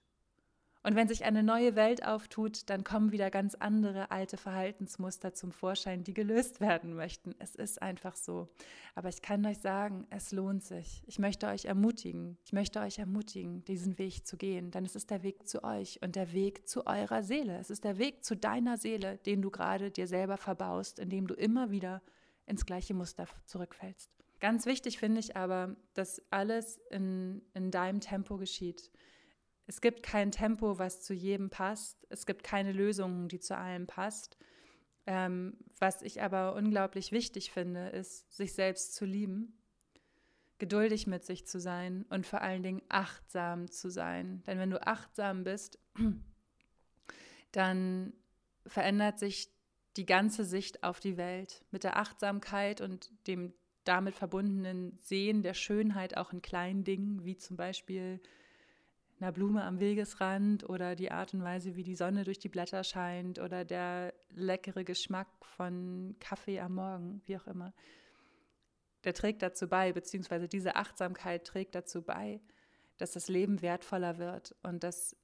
[0.85, 5.51] Und wenn sich eine neue Welt auftut, dann kommen wieder ganz andere alte Verhaltensmuster zum
[5.51, 7.33] Vorschein, die gelöst werden möchten.
[7.39, 8.49] Es ist einfach so.
[8.93, 11.01] Aber ich kann euch sagen, es lohnt sich.
[11.07, 15.09] Ich möchte euch ermutigen, ich möchte euch ermutigen, diesen Weg zu gehen, denn es ist
[15.09, 17.57] der Weg zu euch und der Weg zu eurer Seele.
[17.57, 21.33] Es ist der Weg zu deiner Seele, den du gerade dir selber verbaust, indem du
[21.33, 22.03] immer wieder
[22.45, 24.11] ins gleiche Muster zurückfällst.
[24.39, 28.91] Ganz wichtig finde ich aber, dass alles in, in deinem Tempo geschieht.
[29.67, 32.05] Es gibt kein Tempo, was zu jedem passt.
[32.09, 34.37] Es gibt keine Lösung, die zu allem passt.
[35.07, 39.57] Ähm, was ich aber unglaublich wichtig finde, ist, sich selbst zu lieben,
[40.57, 44.43] geduldig mit sich zu sein und vor allen Dingen achtsam zu sein.
[44.47, 45.79] Denn wenn du achtsam bist,
[47.51, 48.13] dann
[48.65, 49.49] verändert sich
[49.97, 51.63] die ganze Sicht auf die Welt.
[51.71, 57.37] Mit der Achtsamkeit und dem damit verbundenen Sehen der Schönheit auch in kleinen Dingen, wie
[57.37, 58.19] zum Beispiel
[59.19, 62.83] einer Blume am Wegesrand oder die Art und Weise, wie die Sonne durch die Blätter
[62.83, 67.73] scheint oder der leckere Geschmack von Kaffee am Morgen, wie auch immer.
[69.05, 72.41] Der trägt dazu bei, beziehungsweise diese Achtsamkeit trägt dazu bei,
[72.97, 75.15] dass das Leben wertvoller wird und dass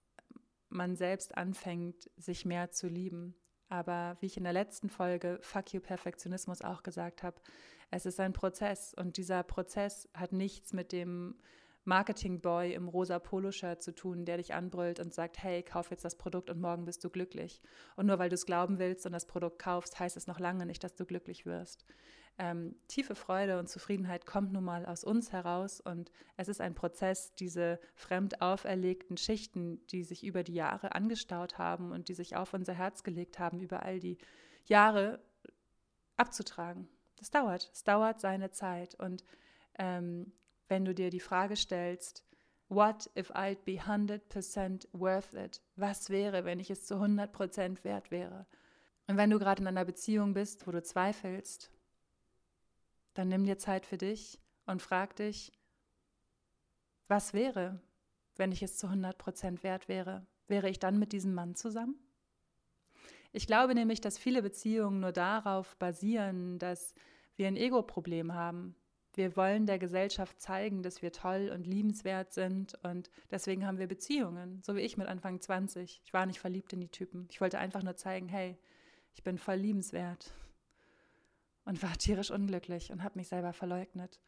[0.69, 3.35] man selbst anfängt, sich mehr zu lieben.
[3.67, 7.41] Aber wie ich in der letzten Folge Fuck You Perfektionismus auch gesagt habe,
[7.89, 11.35] es ist ein Prozess und dieser Prozess hat nichts mit dem
[11.83, 16.17] Marketingboy im rosa Poloshirt zu tun, der dich anbrüllt und sagt, hey, kauf jetzt das
[16.17, 17.61] Produkt und morgen bist du glücklich.
[17.95, 20.65] Und nur weil du es glauben willst und das Produkt kaufst, heißt es noch lange
[20.65, 21.85] nicht, dass du glücklich wirst.
[22.37, 26.75] Ähm, tiefe Freude und Zufriedenheit kommt nun mal aus uns heraus und es ist ein
[26.75, 32.35] Prozess, diese fremd auferlegten Schichten, die sich über die Jahre angestaut haben und die sich
[32.35, 34.17] auf unser Herz gelegt haben, über all die
[34.65, 35.19] Jahre
[36.15, 36.87] abzutragen.
[37.17, 39.23] Das dauert, es dauert seine Zeit und
[39.77, 40.31] ähm,
[40.71, 42.25] wenn du dir die Frage stellst,
[42.69, 45.61] What if I'd be 100% worth it?
[45.75, 48.47] Was wäre, wenn ich es zu 100% wert wäre?
[49.07, 51.69] Und wenn du gerade in einer Beziehung bist, wo du zweifelst,
[53.13, 55.51] dann nimm dir Zeit für dich und frag dich,
[57.09, 57.81] was wäre,
[58.37, 60.25] wenn ich es zu 100% wert wäre?
[60.47, 61.99] Wäre ich dann mit diesem Mann zusammen?
[63.33, 66.93] Ich glaube nämlich, dass viele Beziehungen nur darauf basieren, dass
[67.35, 68.77] wir ein Ego-Problem haben,
[69.13, 73.87] wir wollen der Gesellschaft zeigen, dass wir toll und liebenswert sind und deswegen haben wir
[73.87, 76.01] Beziehungen, so wie ich mit Anfang 20.
[76.03, 77.27] Ich war nicht verliebt in die Typen.
[77.29, 78.57] Ich wollte einfach nur zeigen, hey,
[79.13, 80.33] ich bin voll liebenswert
[81.65, 84.21] und war tierisch unglücklich und habe mich selber verleugnet.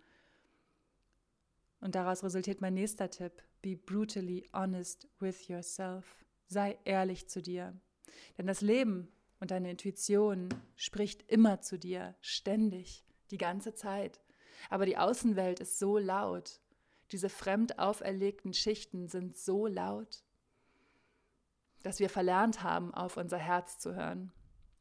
[1.79, 6.25] Und daraus resultiert mein nächster Tipp, be brutally honest with yourself.
[6.47, 7.73] Sei ehrlich zu dir.
[8.37, 14.21] Denn das Leben und deine Intuition spricht immer zu dir, ständig, die ganze Zeit.
[14.69, 16.59] Aber die Außenwelt ist so laut.
[17.11, 20.23] Diese fremd auferlegten Schichten sind so laut,
[21.83, 24.31] dass wir verlernt haben, auf unser Herz zu hören.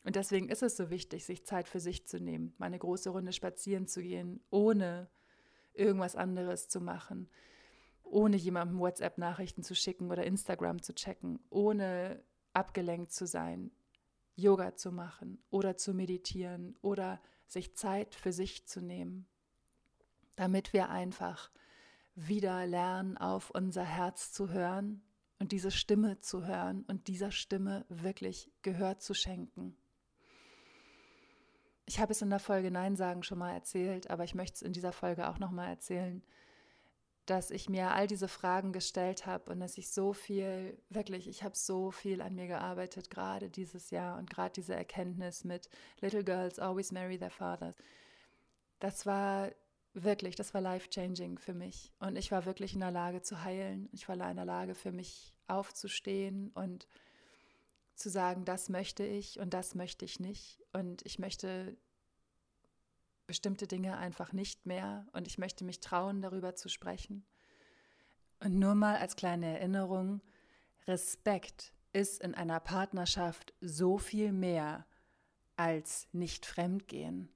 [0.04, 3.10] Und deswegen ist es so wichtig, sich Zeit für sich zu nehmen, mal eine große
[3.10, 5.08] Runde spazieren zu gehen, ohne
[5.74, 7.28] irgendwas anderes zu machen,
[8.02, 13.70] ohne jemandem WhatsApp-Nachrichten zu schicken oder Instagram zu checken, ohne abgelenkt zu sein,
[14.34, 19.26] Yoga zu machen oder zu meditieren oder sich Zeit für sich zu nehmen
[20.36, 21.50] damit wir einfach
[22.14, 25.02] wieder lernen, auf unser Herz zu hören
[25.38, 29.76] und diese Stimme zu hören und dieser Stimme wirklich Gehör zu schenken.
[31.84, 34.62] Ich habe es in der Folge Nein sagen schon mal erzählt, aber ich möchte es
[34.62, 36.22] in dieser Folge auch noch mal erzählen,
[37.26, 41.42] dass ich mir all diese Fragen gestellt habe und dass ich so viel, wirklich, ich
[41.42, 45.68] habe so viel an mir gearbeitet, gerade dieses Jahr und gerade diese Erkenntnis mit
[46.00, 47.76] Little Girls Always Marry Their Fathers.
[48.80, 49.50] Das war
[49.94, 51.92] wirklich, das war life-changing für mich.
[51.98, 53.88] Und ich war wirklich in der Lage zu heilen.
[53.92, 56.86] Ich war in der Lage für mich aufzustehen und
[57.94, 60.62] zu sagen, das möchte ich und das möchte ich nicht.
[60.72, 61.76] Und ich möchte
[63.26, 67.24] bestimmte Dinge einfach nicht mehr und ich möchte mich trauen, darüber zu sprechen.
[68.40, 70.20] Und nur mal als kleine Erinnerung,
[70.86, 74.86] Respekt ist in einer Partnerschaft so viel mehr
[75.56, 77.28] als nicht fremdgehen.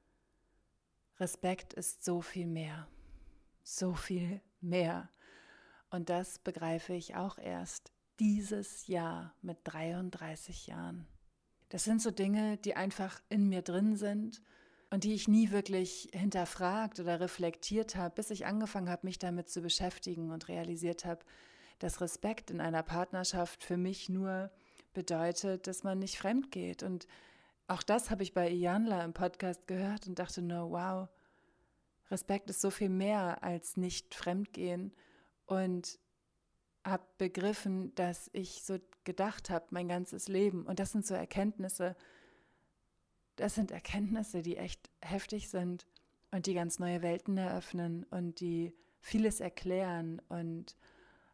[1.18, 2.86] Respekt ist so viel mehr,
[3.62, 5.08] so viel mehr.
[5.90, 11.06] Und das begreife ich auch erst dieses Jahr mit 33 Jahren.
[11.68, 14.42] Das sind so Dinge, die einfach in mir drin sind
[14.90, 19.48] und die ich nie wirklich hinterfragt oder reflektiert habe, bis ich angefangen habe, mich damit
[19.48, 21.24] zu beschäftigen und realisiert habe,
[21.78, 24.50] dass Respekt in einer Partnerschaft für mich nur
[24.94, 26.82] bedeutet, dass man nicht fremd geht.
[26.82, 27.06] Und
[27.68, 31.08] auch das habe ich bei Ianla im Podcast gehört und dachte nur, wow,
[32.10, 34.92] Respekt ist so viel mehr als nicht fremdgehen.
[35.46, 35.98] Und
[36.86, 40.64] habe begriffen, dass ich so gedacht habe, mein ganzes Leben.
[40.64, 41.96] Und das sind so Erkenntnisse,
[43.34, 45.86] das sind Erkenntnisse, die echt heftig sind
[46.30, 50.76] und die ganz neue Welten eröffnen und die vieles erklären und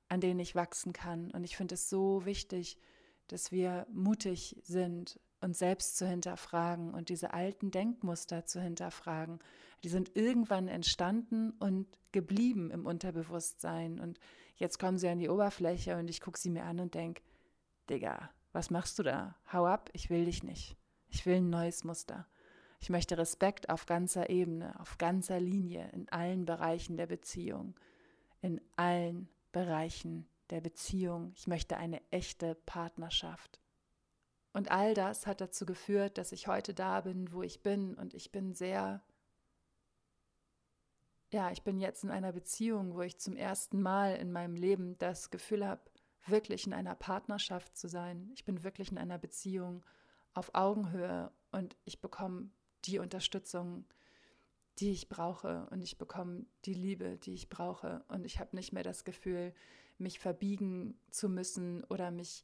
[0.08, 1.30] an denen ich wachsen kann.
[1.30, 2.76] Und ich finde es so wichtig,
[3.28, 9.40] dass wir mutig sind, uns selbst zu hinterfragen und diese alten Denkmuster zu hinterfragen.
[9.84, 13.98] Die sind irgendwann entstanden und geblieben im Unterbewusstsein.
[13.98, 14.18] Und
[14.56, 17.22] jetzt kommen sie an die Oberfläche und ich gucke sie mir an und denke,
[17.90, 19.36] Digga, was machst du da?
[19.52, 20.76] Hau ab, ich will dich nicht.
[21.08, 22.26] Ich will ein neues Muster.
[22.80, 27.74] Ich möchte Respekt auf ganzer Ebene, auf ganzer Linie, in allen Bereichen der Beziehung.
[28.40, 31.32] In allen Bereichen der Beziehung.
[31.36, 33.61] Ich möchte eine echte Partnerschaft.
[34.52, 37.94] Und all das hat dazu geführt, dass ich heute da bin, wo ich bin.
[37.94, 39.02] Und ich bin sehr,
[41.30, 44.98] ja, ich bin jetzt in einer Beziehung, wo ich zum ersten Mal in meinem Leben
[44.98, 45.80] das Gefühl habe,
[46.26, 48.30] wirklich in einer Partnerschaft zu sein.
[48.34, 49.84] Ich bin wirklich in einer Beziehung
[50.34, 52.50] auf Augenhöhe und ich bekomme
[52.84, 53.84] die Unterstützung,
[54.78, 58.72] die ich brauche und ich bekomme die Liebe, die ich brauche und ich habe nicht
[58.72, 59.52] mehr das Gefühl,
[59.98, 62.42] mich verbiegen zu müssen oder mich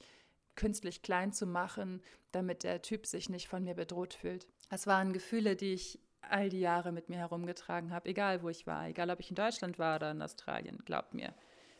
[0.58, 4.46] künstlich klein zu machen, damit der Typ sich nicht von mir bedroht fühlt.
[4.68, 8.66] Das waren Gefühle, die ich all die Jahre mit mir herumgetragen habe, egal wo ich
[8.66, 11.32] war, egal ob ich in Deutschland war oder in Australien, glaubt mir.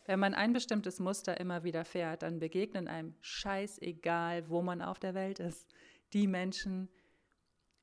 [0.07, 4.99] Wenn man ein bestimmtes Muster immer wieder fährt, dann begegnen einem scheißegal, wo man auf
[4.99, 5.69] der Welt ist,
[6.15, 6.89] die Menschen,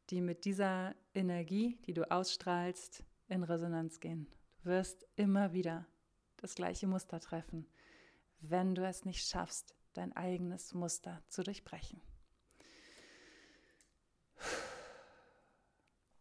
[0.10, 4.28] die mit dieser Energie, die du ausstrahlst, in Resonanz gehen.
[4.64, 5.86] Du wirst immer wieder
[6.38, 7.68] das gleiche Muster treffen,
[8.40, 12.02] wenn du es nicht schaffst, dein eigenes Muster zu durchbrechen.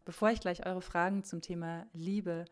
[0.05, 2.45] Bevor ich gleich eure Fragen zum Thema Liebe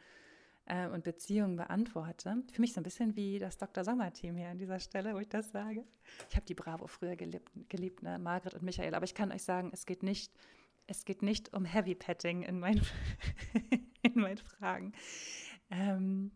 [0.65, 3.83] äh, und Beziehung beantworte, für mich so ein bisschen wie das Dr.
[3.83, 5.85] Sommer-Team hier an dieser Stelle, wo ich das sage.
[6.29, 8.17] Ich habe die Bravo früher geliebt, geliebt ne?
[8.17, 10.33] Margret und Michael, aber ich kann euch sagen, es geht nicht,
[10.87, 12.81] es geht nicht um Heavy Petting in, mein,
[14.01, 14.93] in meinen Fragen.
[15.69, 16.31] Ähm,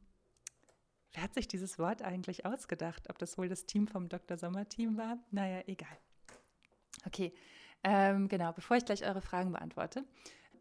[1.17, 3.09] Wer hat sich dieses Wort eigentlich ausgedacht?
[3.09, 4.37] Ob das wohl das Team vom Dr.
[4.37, 5.17] Sommer-Team war?
[5.31, 5.97] Naja, egal.
[7.07, 7.33] Okay,
[7.83, 10.05] ähm, genau, bevor ich gleich eure Fragen beantworte,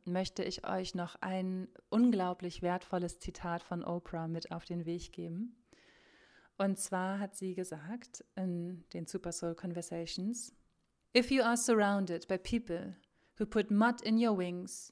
[0.06, 5.62] möchte ich euch noch ein unglaublich wertvolles Zitat von Oprah mit auf den Weg geben.
[6.56, 10.54] Und zwar hat sie gesagt in den Super Soul Conversations,
[11.14, 12.96] If you are surrounded by people
[13.38, 14.90] who put mud in your wings,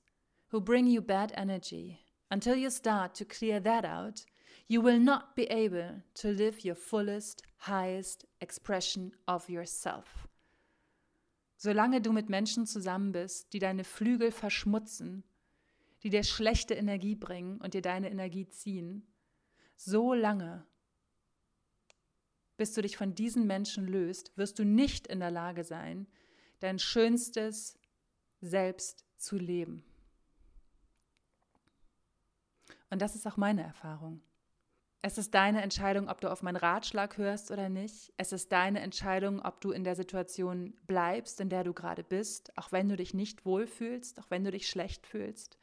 [0.53, 4.27] who bring you bad energy, until you start to clear that out,
[4.67, 10.29] You will not be able to live your fullest, highest expression of yourself.
[11.57, 15.25] Solange du mit Menschen zusammen bist, die deine Flügel verschmutzen,
[16.03, 19.07] die dir schlechte Energie bringen und dir deine Energie ziehen,
[19.77, 20.67] so lange,
[22.57, 26.07] bis du dich von diesen Menschen löst, wirst du nicht in der Lage sein,
[26.61, 27.77] dein schönstes
[28.41, 29.85] Selbst zu leben.
[32.91, 34.21] Und das ist auch meine Erfahrung.
[35.07, 38.15] Es ist deine Entscheidung, ob du auf meinen Ratschlag hörst oder nicht.
[38.17, 42.57] Es ist deine Entscheidung, ob du in der Situation bleibst, in der du gerade bist,
[42.57, 45.59] auch wenn du dich nicht wohlfühlst, auch wenn du dich schlecht fühlst.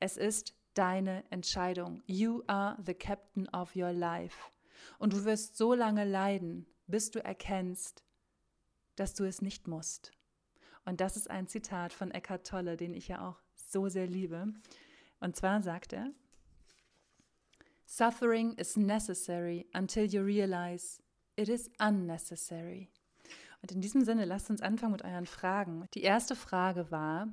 [0.00, 2.02] Es ist deine Entscheidung.
[2.06, 4.50] You are the captain of your life.
[4.98, 8.02] Und du wirst so lange leiden, bis du erkennst,
[8.96, 10.10] dass du es nicht musst.
[10.84, 14.52] Und das ist ein Zitat von Eckhart Tolle, den ich ja auch so sehr liebe.
[15.20, 16.10] Und zwar sagt er,
[17.94, 20.98] Suffering is necessary until you realize
[21.36, 22.88] it is unnecessary.
[23.60, 25.86] Und in diesem Sinne, lasst uns anfangen mit euren Fragen.
[25.92, 27.28] Die erste Frage war,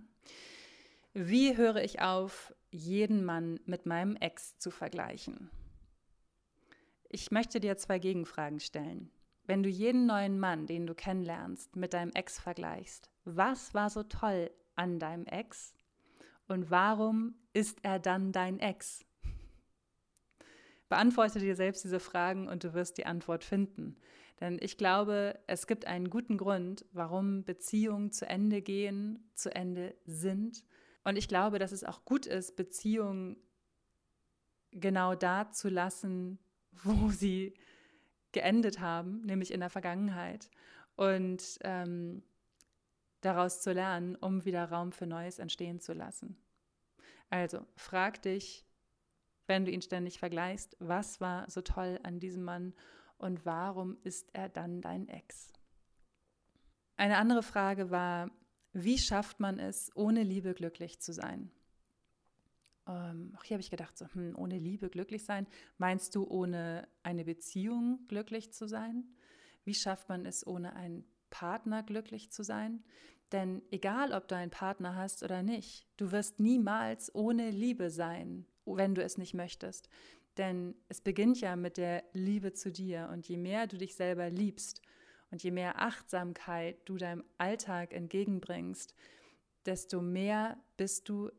[1.13, 5.49] wie höre ich auf, jeden Mann mit meinem Ex zu vergleichen?
[7.07, 9.13] Ich möchte dir zwei Gegenfragen stellen.
[9.45, 14.03] Wenn du jeden neuen Mann, den du kennenlernst, mit deinem Ex vergleichst, was war so
[14.03, 15.73] toll an deinem Ex
[16.49, 19.05] und warum ist er dann dein Ex?
[20.89, 23.95] Beantworte dir selbst diese Fragen und du wirst die Antwort finden.
[24.39, 29.95] Denn ich glaube, es gibt einen guten Grund, warum Beziehungen zu Ende gehen, zu Ende
[30.05, 30.65] sind.
[31.03, 33.37] Und ich glaube, dass es auch gut ist, Beziehungen
[34.71, 36.39] genau da zu lassen,
[36.83, 37.53] wo sie
[38.31, 40.49] geendet haben, nämlich in der Vergangenheit.
[40.95, 42.23] Und ähm,
[43.21, 46.37] daraus zu lernen, um wieder Raum für Neues entstehen zu lassen.
[47.29, 48.65] Also frag dich,
[49.49, 52.73] wenn du ihn ständig vergleichst, was war so toll an diesem Mann
[53.17, 55.51] und warum ist er dann dein Ex?
[56.95, 58.29] Eine andere Frage war,
[58.73, 61.51] wie schafft man es, ohne Liebe glücklich zu sein?
[62.87, 65.47] Ähm, auch hier habe ich gedacht, so, hm, ohne Liebe glücklich sein.
[65.79, 69.03] Meinst du, ohne eine Beziehung glücklich zu sein?
[69.63, 72.83] Wie schafft man es, ohne einen Partner glücklich zu sein?
[73.31, 78.45] Denn egal, ob du einen Partner hast oder nicht, du wirst niemals ohne Liebe sein
[78.77, 79.89] wenn du es nicht möchtest.
[80.37, 83.09] Denn es beginnt ja mit der Liebe zu dir.
[83.11, 84.81] Und je mehr du dich selber liebst
[85.31, 88.95] und je mehr Achtsamkeit du deinem Alltag entgegenbringst,
[89.65, 91.29] desto mehr bist du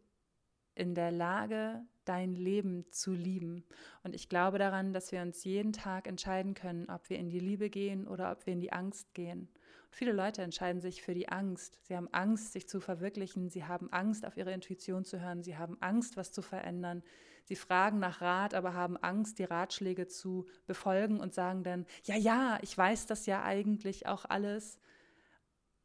[0.74, 3.64] in der Lage, dein Leben zu lieben.
[4.02, 7.40] Und ich glaube daran, dass wir uns jeden Tag entscheiden können, ob wir in die
[7.40, 9.48] Liebe gehen oder ob wir in die Angst gehen.
[9.90, 11.78] Viele Leute entscheiden sich für die Angst.
[11.82, 13.50] Sie haben Angst, sich zu verwirklichen.
[13.50, 15.42] Sie haben Angst, auf ihre Intuition zu hören.
[15.42, 17.02] Sie haben Angst, was zu verändern.
[17.44, 22.14] Sie fragen nach Rat, aber haben Angst, die Ratschläge zu befolgen und sagen dann, ja,
[22.16, 24.78] ja, ich weiß das ja eigentlich auch alles.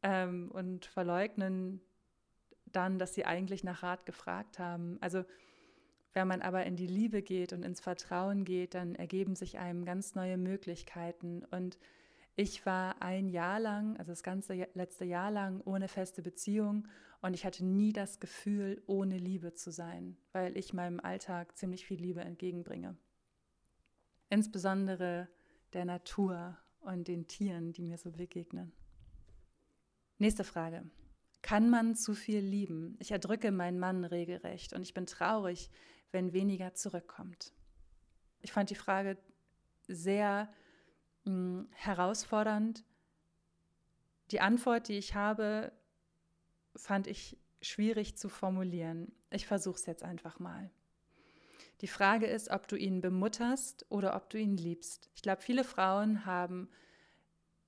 [0.02, 1.80] Ähm, und verleugnen
[2.66, 4.98] dann, dass sie eigentlich nach Rat gefragt haben.
[5.00, 5.24] Also
[6.12, 9.84] wenn man aber in die Liebe geht und ins Vertrauen geht, dann ergeben sich einem
[9.84, 11.44] ganz neue Möglichkeiten.
[11.50, 11.78] Und
[12.36, 16.86] ich war ein Jahr lang, also das ganze letzte Jahr lang, ohne feste Beziehung
[17.22, 21.86] und ich hatte nie das Gefühl, ohne Liebe zu sein, weil ich meinem Alltag ziemlich
[21.86, 22.96] viel Liebe entgegenbringe.
[24.28, 25.28] Insbesondere
[25.72, 28.72] der Natur und den Tieren, die mir so begegnen.
[30.18, 30.84] Nächste Frage.
[31.40, 32.96] Kann man zu viel lieben?
[32.98, 35.70] Ich erdrücke meinen Mann regelrecht und ich bin traurig,
[36.10, 37.52] wenn weniger zurückkommt.
[38.40, 39.16] Ich fand die Frage
[39.88, 40.52] sehr
[41.26, 42.84] mh, herausfordernd.
[44.30, 45.72] Die Antwort, die ich habe,
[46.74, 49.12] fand ich schwierig zu formulieren.
[49.30, 50.70] Ich versuche es jetzt einfach mal.
[51.82, 55.10] Die Frage ist, ob du ihn bemutterst oder ob du ihn liebst.
[55.14, 56.68] Ich glaube, viele Frauen haben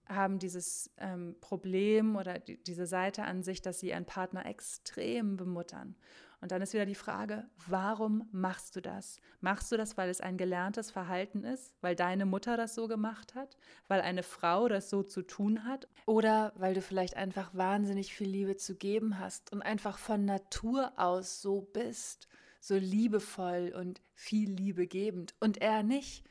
[0.08, 5.36] haben dieses ähm, Problem oder die, diese Seite an sich, dass sie ihren Partner extrem
[5.36, 5.96] bemuttern.
[6.40, 9.20] Und dann ist wieder die Frage, warum machst du das?
[9.40, 13.34] Machst du das, weil es ein gelerntes Verhalten ist, weil deine Mutter das so gemacht
[13.34, 13.56] hat,
[13.88, 15.88] weil eine Frau das so zu tun hat?
[16.06, 20.92] Oder weil du vielleicht einfach wahnsinnig viel Liebe zu geben hast und einfach von Natur
[20.96, 22.28] aus so bist,
[22.60, 26.24] so liebevoll und viel Liebe gebend und er nicht?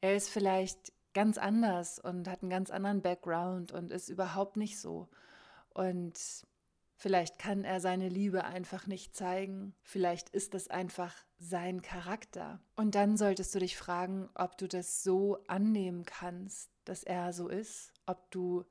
[0.00, 4.80] Er ist vielleicht ganz anders und hat einen ganz anderen Background und ist überhaupt nicht
[4.80, 5.08] so.
[5.70, 6.18] Und
[6.96, 9.74] vielleicht kann er seine Liebe einfach nicht zeigen.
[9.82, 12.60] Vielleicht ist das einfach sein Charakter.
[12.76, 17.48] Und dann solltest du dich fragen, ob du das so annehmen kannst, dass er so
[17.48, 18.64] ist, ob du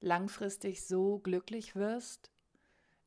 [0.00, 2.30] langfristig so glücklich wirst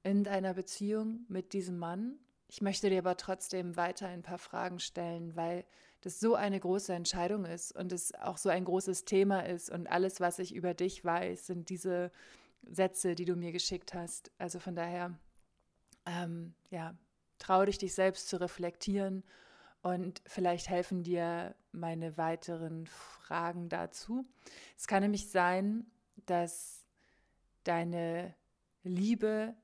[0.03, 2.19] in deiner Beziehung mit diesem Mann.
[2.47, 5.65] Ich möchte dir aber trotzdem weiter ein paar Fragen stellen, weil
[6.01, 9.87] das so eine große Entscheidung ist und es auch so ein großes Thema ist und
[9.87, 12.11] alles, was ich über dich weiß, sind diese
[12.63, 14.31] Sätze, die du mir geschickt hast.
[14.37, 15.17] Also von daher,
[16.05, 16.97] ähm, ja,
[17.39, 19.23] trau dich, dich selbst zu reflektieren
[19.81, 24.25] und vielleicht helfen dir meine weiteren Fragen dazu.
[24.77, 25.85] Es kann nämlich sein,
[26.25, 26.85] dass
[27.63, 28.35] deine
[28.83, 29.55] Liebe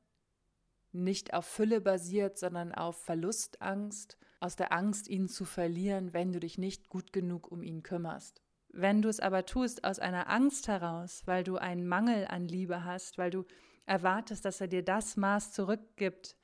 [0.92, 6.40] nicht auf Fülle basiert, sondern auf Verlustangst aus der Angst, ihn zu verlieren, wenn du
[6.42, 8.42] dich nicht gut genug um ihn kümmerst.
[8.76, 12.84] Wenn du es aber tust aus einer Angst heraus, weil du einen Mangel an Liebe
[12.84, 13.46] hast, weil du
[13.86, 16.36] erwartest, dass er dir das Maß zurückgibt,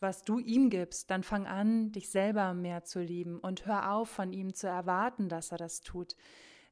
[0.00, 4.10] was du ihm gibst, dann fang an, dich selber mehr zu lieben und hör auf,
[4.10, 6.16] von ihm zu erwarten, dass er das tut.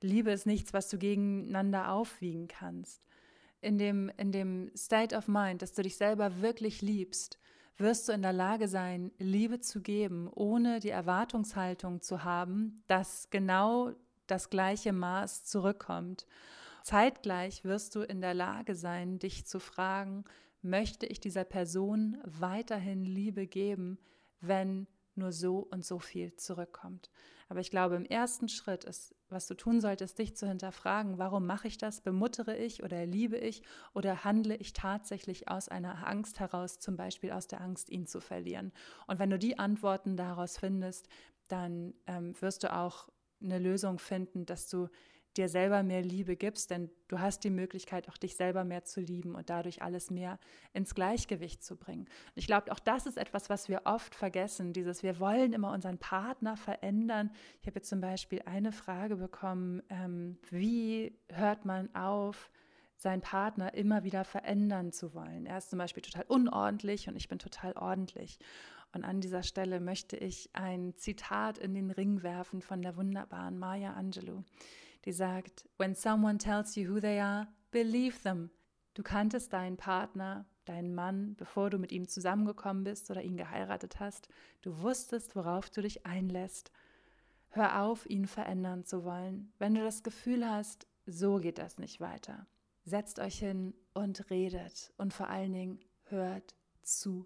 [0.01, 3.01] Liebe ist nichts, was du gegeneinander aufwiegen kannst.
[3.61, 7.39] In dem, in dem State of Mind, dass du dich selber wirklich liebst,
[7.77, 13.31] wirst du in der Lage sein, Liebe zu geben, ohne die Erwartungshaltung zu haben, dass
[13.31, 13.93] genau
[14.27, 16.27] das gleiche Maß zurückkommt.
[16.83, 20.25] Zeitgleich wirst du in der Lage sein, dich zu fragen,
[20.61, 23.99] möchte ich dieser Person weiterhin Liebe geben,
[24.41, 27.11] wenn nur so und so viel zurückkommt.
[27.49, 31.47] Aber ich glaube, im ersten Schritt ist, was du tun solltest, dich zu hinterfragen, warum
[31.47, 32.01] mache ich das?
[32.01, 33.62] Bemuttere ich oder liebe ich
[33.93, 38.20] oder handle ich tatsächlich aus einer Angst heraus, zum Beispiel aus der Angst, ihn zu
[38.20, 38.72] verlieren?
[39.07, 41.09] Und wenn du die Antworten daraus findest,
[41.49, 43.09] dann ähm, wirst du auch
[43.45, 44.89] eine Lösung finden, dass du
[45.37, 49.01] dir selber mehr Liebe gibst, denn du hast die Möglichkeit, auch dich selber mehr zu
[49.01, 50.39] lieben und dadurch alles mehr
[50.73, 52.03] ins Gleichgewicht zu bringen.
[52.03, 55.73] Und ich glaube, auch das ist etwas, was wir oft vergessen, dieses, wir wollen immer
[55.73, 57.31] unseren Partner verändern.
[57.61, 62.51] Ich habe jetzt zum Beispiel eine Frage bekommen, ähm, wie hört man auf,
[62.97, 65.47] seinen Partner immer wieder verändern zu wollen.
[65.47, 68.39] Er ist zum Beispiel total unordentlich und ich bin total ordentlich.
[68.95, 73.59] Und an dieser Stelle möchte ich ein Zitat in den Ring werfen von der wunderbaren
[73.59, 74.45] Maya Angelou
[75.05, 78.51] die sagt, When someone tells you who they are, believe them.
[78.95, 84.01] Du kanntest deinen Partner, deinen Mann, bevor du mit ihm zusammengekommen bist oder ihn geheiratet
[84.01, 84.29] hast.
[84.63, 86.73] Du wusstest, worauf du dich einlässt.
[87.51, 89.53] Hör auf, ihn verändern zu wollen.
[89.59, 92.47] Wenn du das Gefühl hast, so geht das nicht weiter.
[92.85, 97.25] Setzt euch hin und redet und vor allen Dingen hört zu.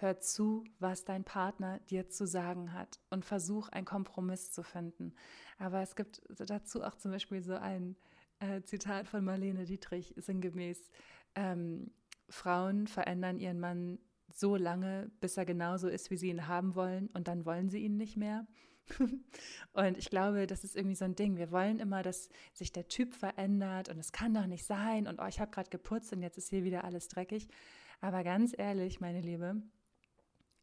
[0.00, 5.12] Hör zu, was dein Partner dir zu sagen hat und versuch einen Kompromiss zu finden.
[5.58, 7.96] Aber es gibt dazu auch zum Beispiel so ein
[8.38, 10.90] äh, Zitat von Marlene Dietrich, sinngemäß,
[11.34, 11.90] ähm,
[12.28, 13.98] Frauen verändern ihren Mann
[14.32, 17.80] so lange, bis er genauso ist, wie sie ihn haben wollen und dann wollen sie
[17.80, 18.46] ihn nicht mehr.
[19.72, 21.36] und ich glaube, das ist irgendwie so ein Ding.
[21.36, 25.18] Wir wollen immer, dass sich der Typ verändert und es kann doch nicht sein und
[25.20, 27.48] oh, ich habe gerade geputzt und jetzt ist hier wieder alles dreckig.
[28.00, 29.60] Aber ganz ehrlich, meine Liebe,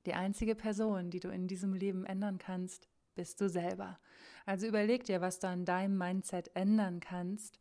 [0.06, 4.00] die einzige Person, die du in diesem Leben ändern kannst, bist du selber.
[4.46, 7.60] Also überleg dir, was du an deinem Mindset ändern kannst,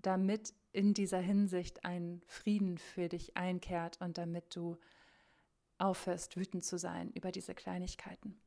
[0.00, 4.78] damit in dieser Hinsicht ein Frieden für dich einkehrt und damit du
[5.78, 8.40] aufhörst, wütend zu sein über diese Kleinigkeiten.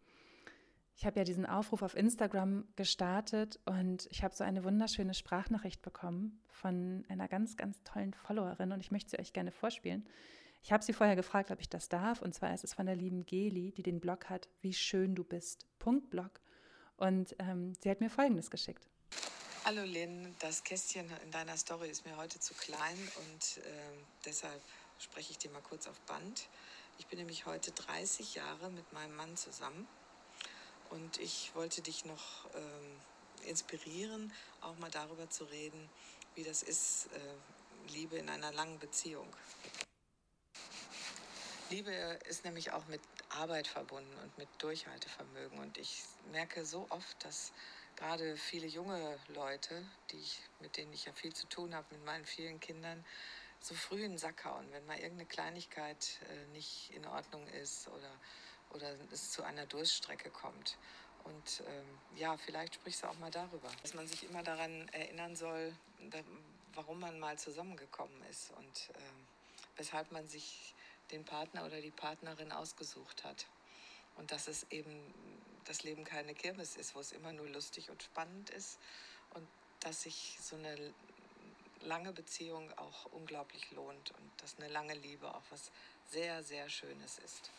[0.98, 5.82] Ich habe ja diesen Aufruf auf Instagram gestartet und ich habe so eine wunderschöne Sprachnachricht
[5.82, 10.08] bekommen von einer ganz, ganz tollen Followerin und ich möchte sie euch gerne vorspielen.
[10.66, 12.24] Ich habe sie vorher gefragt, ob ich das darf.
[12.24, 15.24] Und zwar ist es von der lieben Geli, die den Blog hat, wie schön du
[15.24, 15.68] bist.
[15.78, 16.41] Punkt Blog.
[16.97, 18.88] Und ähm, sie hat mir Folgendes geschickt.
[19.63, 23.70] Hallo Lynn, das Kästchen in deiner Story ist mir heute zu klein und äh,
[24.26, 24.59] deshalb
[24.97, 26.47] spreche ich dir mal kurz auf Band.
[26.97, 29.88] Ich bin nämlich heute 30 Jahre mit meinem Mann zusammen
[30.89, 35.89] und ich wollte dich noch äh, inspirieren, auch mal darüber zu reden,
[36.34, 39.28] wie das ist, äh, Liebe in einer langen Beziehung.
[41.72, 41.91] Liebe
[42.28, 45.57] ist nämlich auch mit Arbeit verbunden und mit Durchhaltevermögen.
[45.57, 47.51] Und ich merke so oft, dass
[47.95, 52.05] gerade viele junge Leute, die ich, mit denen ich ja viel zu tun habe, mit
[52.05, 53.03] meinen vielen Kindern,
[53.59, 57.88] so früh in den Sack hauen, wenn mal irgendeine Kleinigkeit äh, nicht in Ordnung ist
[57.88, 58.11] oder,
[58.72, 60.78] oder es zu einer Durststrecke kommt.
[61.24, 65.36] Und ähm, ja, vielleicht sprichst du auch mal darüber, dass man sich immer daran erinnern
[65.36, 65.76] soll,
[66.76, 68.99] warum man mal zusammengekommen ist und äh,
[69.78, 70.74] weshalb man sich
[71.12, 73.47] den Partner oder die Partnerin ausgesucht hat.
[74.18, 75.14] Und dass es eben
[75.66, 78.80] das Leben keine Kirmes ist, wo es immer nur lustig und spannend ist
[79.34, 79.47] und
[79.82, 80.93] dass sich so eine
[81.82, 85.72] lange Beziehung auch unglaublich lohnt und dass eine lange Liebe auch was
[86.10, 87.51] sehr, sehr Schönes ist.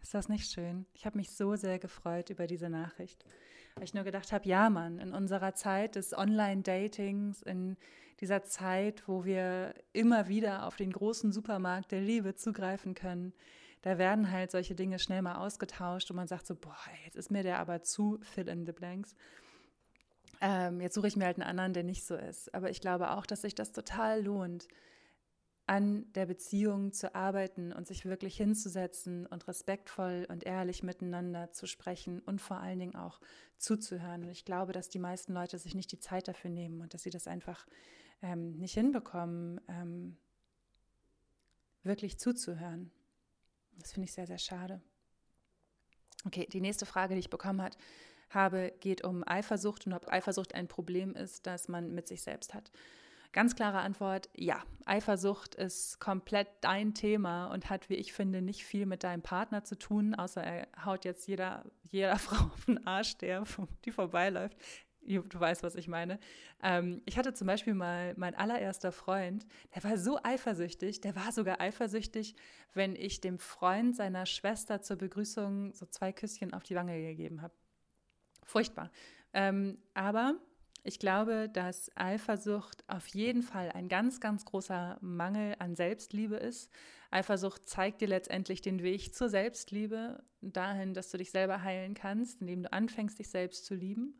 [0.00, 0.86] Ist das nicht schön?
[0.94, 3.24] Ich habe mich so sehr gefreut über diese Nachricht.
[3.74, 7.76] Weil ich nur gedacht habe, ja Mann, in unserer Zeit des Online-Datings, in
[8.20, 13.32] dieser Zeit, wo wir immer wieder auf den großen Supermarkt der Liebe zugreifen können,
[13.82, 17.30] da werden halt solche Dinge schnell mal ausgetauscht und man sagt so, boah, jetzt ist
[17.30, 19.14] mir der aber zu fill in the blanks.
[20.42, 22.54] Ähm, jetzt suche ich mir halt einen anderen, der nicht so ist.
[22.54, 24.68] Aber ich glaube auch, dass sich das total lohnt,
[25.70, 31.68] an der Beziehung zu arbeiten und sich wirklich hinzusetzen und respektvoll und ehrlich miteinander zu
[31.68, 33.20] sprechen und vor allen Dingen auch
[33.56, 34.24] zuzuhören.
[34.24, 37.04] Und ich glaube, dass die meisten Leute sich nicht die Zeit dafür nehmen und dass
[37.04, 37.68] sie das einfach
[38.20, 40.16] ähm, nicht hinbekommen, ähm,
[41.84, 42.90] wirklich zuzuhören.
[43.78, 44.82] Das finde ich sehr, sehr schade.
[46.26, 47.78] Okay, die nächste Frage, die ich bekommen hat,
[48.30, 52.54] habe, geht um Eifersucht und ob Eifersucht ein Problem ist, das man mit sich selbst
[52.54, 52.72] hat.
[53.32, 54.62] Ganz klare Antwort, ja.
[54.86, 59.62] Eifersucht ist komplett dein Thema und hat, wie ich finde, nicht viel mit deinem Partner
[59.62, 63.44] zu tun, außer er haut jetzt jeder, jeder Frau auf den Arsch, der,
[63.84, 64.56] die vorbeiläuft.
[65.02, 66.18] Du weißt, was ich meine.
[66.62, 71.32] Ähm, ich hatte zum Beispiel mal mein allererster Freund, der war so eifersüchtig, der war
[71.32, 72.34] sogar eifersüchtig,
[72.74, 77.42] wenn ich dem Freund seiner Schwester zur Begrüßung so zwei Küsschen auf die Wange gegeben
[77.42, 77.54] habe.
[78.44, 78.90] Furchtbar.
[79.32, 80.34] Ähm, aber
[80.82, 86.70] ich glaube, dass Eifersucht auf jeden Fall ein ganz, ganz großer Mangel an Selbstliebe ist.
[87.10, 92.40] Eifersucht zeigt dir letztendlich den Weg zur Selbstliebe, dahin, dass du dich selber heilen kannst,
[92.40, 94.18] indem du anfängst, dich selbst zu lieben.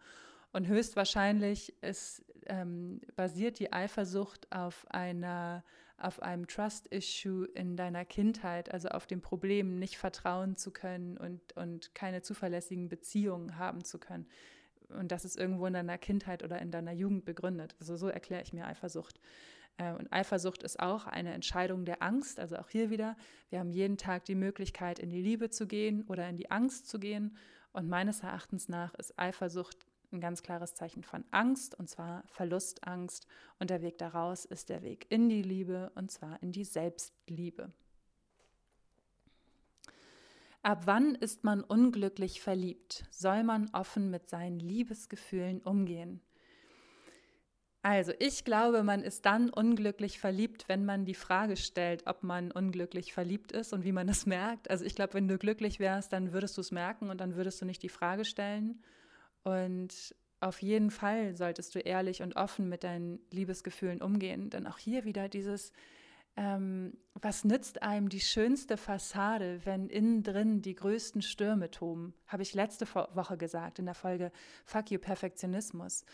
[0.52, 5.64] Und höchstwahrscheinlich ist, ähm, basiert die Eifersucht auf einer
[6.00, 11.54] auf einem Trust-Issue in deiner Kindheit, also auf dem Problem, nicht vertrauen zu können und,
[11.56, 14.26] und keine zuverlässigen Beziehungen haben zu können.
[14.92, 17.74] Und das ist irgendwo in deiner Kindheit oder in deiner Jugend begründet.
[17.80, 19.20] Also so erkläre ich mir Eifersucht.
[19.76, 22.38] Äh, und Eifersucht ist auch eine Entscheidung der Angst.
[22.38, 23.16] Also auch hier wieder,
[23.48, 26.88] wir haben jeden Tag die Möglichkeit, in die Liebe zu gehen oder in die Angst
[26.88, 27.36] zu gehen.
[27.72, 33.26] Und meines Erachtens nach ist Eifersucht ein ganz klares Zeichen von Angst, und zwar Verlustangst.
[33.58, 37.72] Und der Weg daraus ist der Weg in die Liebe, und zwar in die Selbstliebe.
[40.62, 43.04] Ab wann ist man unglücklich verliebt?
[43.10, 46.20] Soll man offen mit seinen Liebesgefühlen umgehen?
[47.82, 52.52] Also, ich glaube, man ist dann unglücklich verliebt, wenn man die Frage stellt, ob man
[52.52, 54.68] unglücklich verliebt ist und wie man es merkt.
[54.68, 57.62] Also, ich glaube, wenn du glücklich wärst, dann würdest du es merken und dann würdest
[57.62, 58.82] du nicht die Frage stellen.
[59.44, 64.50] Und auf jeden Fall solltest du ehrlich und offen mit deinen Liebesgefühlen umgehen.
[64.50, 65.72] Denn auch hier wieder dieses,
[66.40, 72.14] ähm, was nützt einem die schönste Fassade, wenn innen drin die größten Stürme toben?
[72.26, 74.32] Habe ich letzte Woche gesagt in der Folge
[74.64, 76.06] Fuck You Perfektionismus.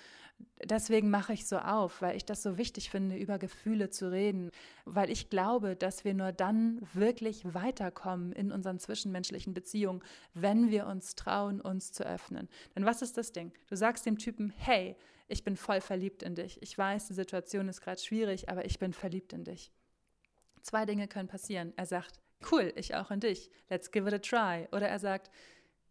[0.65, 4.51] Deswegen mache ich so auf, weil ich das so wichtig finde, über Gefühle zu reden,
[4.85, 10.03] weil ich glaube, dass wir nur dann wirklich weiterkommen in unseren zwischenmenschlichen Beziehungen,
[10.35, 12.49] wenn wir uns trauen, uns zu öffnen.
[12.75, 13.53] Denn was ist das Ding?
[13.69, 14.97] Du sagst dem Typen, hey,
[15.29, 16.61] ich bin voll verliebt in dich.
[16.63, 19.73] Ich weiß, die Situation ist gerade schwierig, aber ich bin verliebt in dich.
[20.63, 21.73] Zwei Dinge können passieren.
[21.77, 23.51] Er sagt, cool, ich auch in dich.
[23.69, 24.69] Let's give it a try.
[24.73, 25.31] Oder er sagt,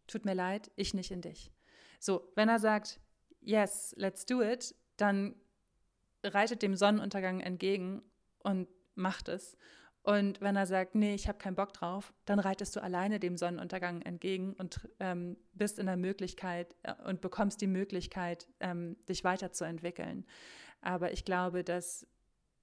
[0.08, 1.52] tut mir leid, ich nicht in dich.
[2.00, 3.00] So, wenn er sagt,
[3.42, 5.36] yes, let's do it, dann
[6.24, 8.02] reitet dem Sonnenuntergang entgegen
[8.40, 9.58] und macht es.
[10.06, 13.38] Und wenn er sagt, nee, ich habe keinen Bock drauf, dann reitest du alleine dem
[13.38, 19.24] Sonnenuntergang entgegen und ähm, bist in der Möglichkeit äh, und bekommst die Möglichkeit, ähm, dich
[19.24, 20.28] weiterzuentwickeln.
[20.82, 22.08] Aber ich glaube, dass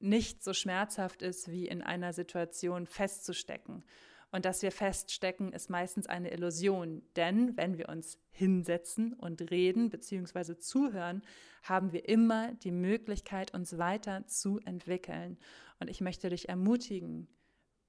[0.03, 3.85] nicht so schmerzhaft ist, wie in einer Situation festzustecken.
[4.31, 7.03] Und dass wir feststecken, ist meistens eine Illusion.
[7.17, 10.57] Denn wenn wir uns hinsetzen und reden bzw.
[10.57, 11.23] zuhören,
[11.63, 15.39] haben wir immer die Möglichkeit, uns weiter zu entwickeln.
[15.81, 17.29] Und ich möchte dich ermutigen,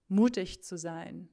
[0.10, 1.30] mutig zu sein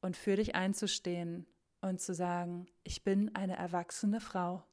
[0.00, 1.46] und für dich einzustehen
[1.82, 4.64] und zu sagen, ich bin eine erwachsene Frau.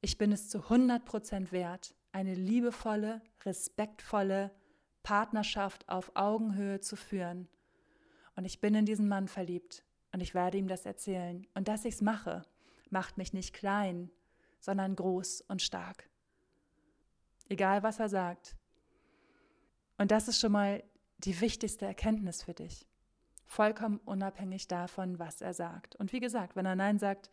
[0.00, 4.50] Ich bin es zu 100 Prozent wert, eine liebevolle, respektvolle
[5.04, 7.48] Partnerschaft auf Augenhöhe zu führen
[8.34, 11.46] und ich bin in diesen Mann verliebt und ich werde ihm das erzählen.
[11.54, 12.42] Und dass ich es mache,
[12.90, 14.10] macht mich nicht klein,
[14.58, 16.10] sondern groß und stark.
[17.48, 18.56] Egal, was er sagt.
[19.96, 20.82] Und das ist schon mal
[21.18, 22.84] die wichtigste Erkenntnis für dich.
[23.46, 25.94] Vollkommen unabhängig davon, was er sagt.
[25.96, 27.30] Und wie gesagt, wenn er Nein sagt,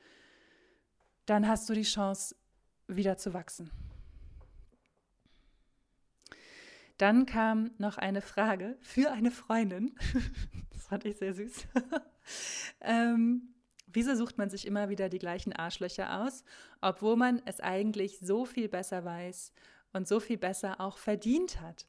[1.25, 2.35] dann hast du die Chance,
[2.87, 3.71] wieder zu wachsen.
[6.97, 9.95] Dann kam noch eine Frage für eine Freundin.
[10.71, 11.67] das fand ich sehr süß.
[12.81, 13.53] ähm,
[13.87, 16.43] wieso sucht man sich immer wieder die gleichen Arschlöcher aus,
[16.81, 19.51] obwohl man es eigentlich so viel besser weiß
[19.93, 21.85] und so viel besser auch verdient hat?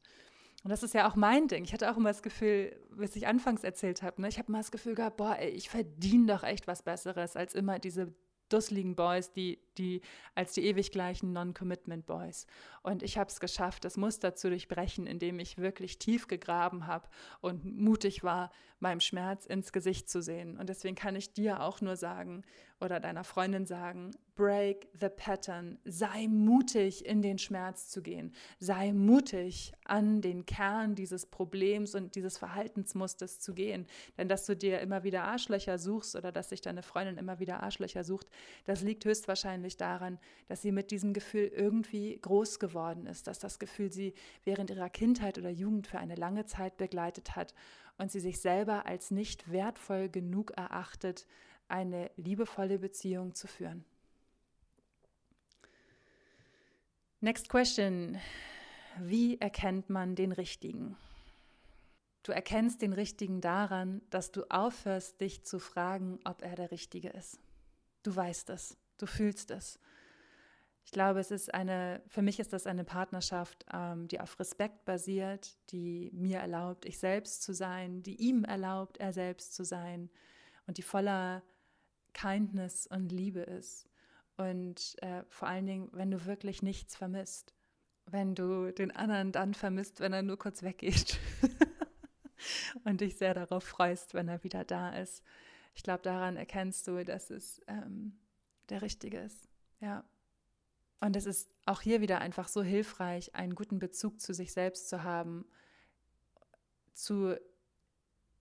[0.63, 1.63] Und das ist ja auch mein Ding.
[1.63, 4.27] Ich hatte auch immer das Gefühl, was ich anfangs erzählt habe, ne?
[4.27, 7.53] ich habe immer das Gefühl gehabt, boah, ey, ich verdiene doch echt was Besseres als
[7.53, 8.13] immer diese
[8.49, 10.01] dusseligen Boys, die, die
[10.35, 12.47] als die ewig gleichen Non-Commitment Boys.
[12.83, 17.07] Und ich habe es geschafft, das Muster zu durchbrechen, indem ich wirklich tief gegraben habe
[17.41, 20.57] und mutig war, meinem Schmerz ins Gesicht zu sehen.
[20.57, 22.43] Und deswegen kann ich dir auch nur sagen
[22.79, 25.79] oder deiner Freundin sagen, break the pattern.
[25.83, 28.33] Sei mutig, in den Schmerz zu gehen.
[28.59, 33.87] Sei mutig, an den Kern dieses Problems und dieses Verhaltensmusters zu gehen.
[34.17, 37.63] Denn dass du dir immer wieder Arschlöcher suchst oder dass sich deine Freundin immer wieder
[37.63, 38.27] Arschlöcher sucht,
[38.65, 43.57] das liegt höchstwahrscheinlich daran, dass sie mit diesem Gefühl irgendwie groß geworden ist, dass das
[43.57, 44.13] Gefühl sie
[44.43, 47.55] während ihrer Kindheit oder Jugend für eine lange Zeit begleitet hat
[47.97, 51.25] und sie sich selber als nicht wertvoll genug erachtet,
[51.67, 53.85] eine liebevolle Beziehung zu führen.
[57.19, 58.17] Next question.
[58.99, 60.97] Wie erkennt man den Richtigen?
[62.23, 67.09] Du erkennst den Richtigen daran, dass du aufhörst, dich zu fragen, ob er der Richtige
[67.09, 67.39] ist.
[68.03, 69.79] Du weißt es, du fühlst es.
[70.83, 74.85] Ich glaube, es ist eine, für mich ist das eine Partnerschaft, ähm, die auf Respekt
[74.85, 80.09] basiert, die mir erlaubt, ich selbst zu sein, die ihm erlaubt, er selbst zu sein
[80.65, 81.43] und die voller
[82.17, 83.87] Kindness und Liebe ist.
[84.37, 87.53] Und äh, vor allen Dingen, wenn du wirklich nichts vermisst,
[88.05, 91.19] wenn du den anderen dann vermisst, wenn er nur kurz weggeht
[92.83, 95.23] und dich sehr darauf freust, wenn er wieder da ist.
[95.73, 98.17] Ich glaube, daran erkennst du, dass es ähm,
[98.69, 99.47] der Richtige ist.
[99.79, 100.03] Ja.
[100.99, 104.89] Und es ist auch hier wieder einfach so hilfreich, einen guten Bezug zu sich selbst
[104.89, 105.45] zu haben,
[106.93, 107.37] zu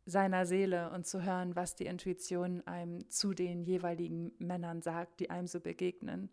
[0.07, 5.31] seiner Seele und zu hören, was die Intuition einem zu den jeweiligen Männern sagt, die
[5.31, 6.31] einem so begegnen.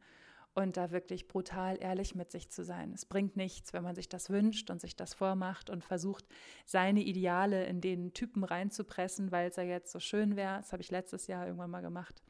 [0.56, 2.94] Und da wirklich brutal ehrlich mit sich zu sein.
[2.94, 6.28] Es bringt nichts, wenn man sich das wünscht und sich das vormacht und versucht,
[6.64, 10.58] seine Ideale in den Typen reinzupressen, weil es ja jetzt so schön wäre.
[10.58, 12.22] Das habe ich letztes Jahr irgendwann mal gemacht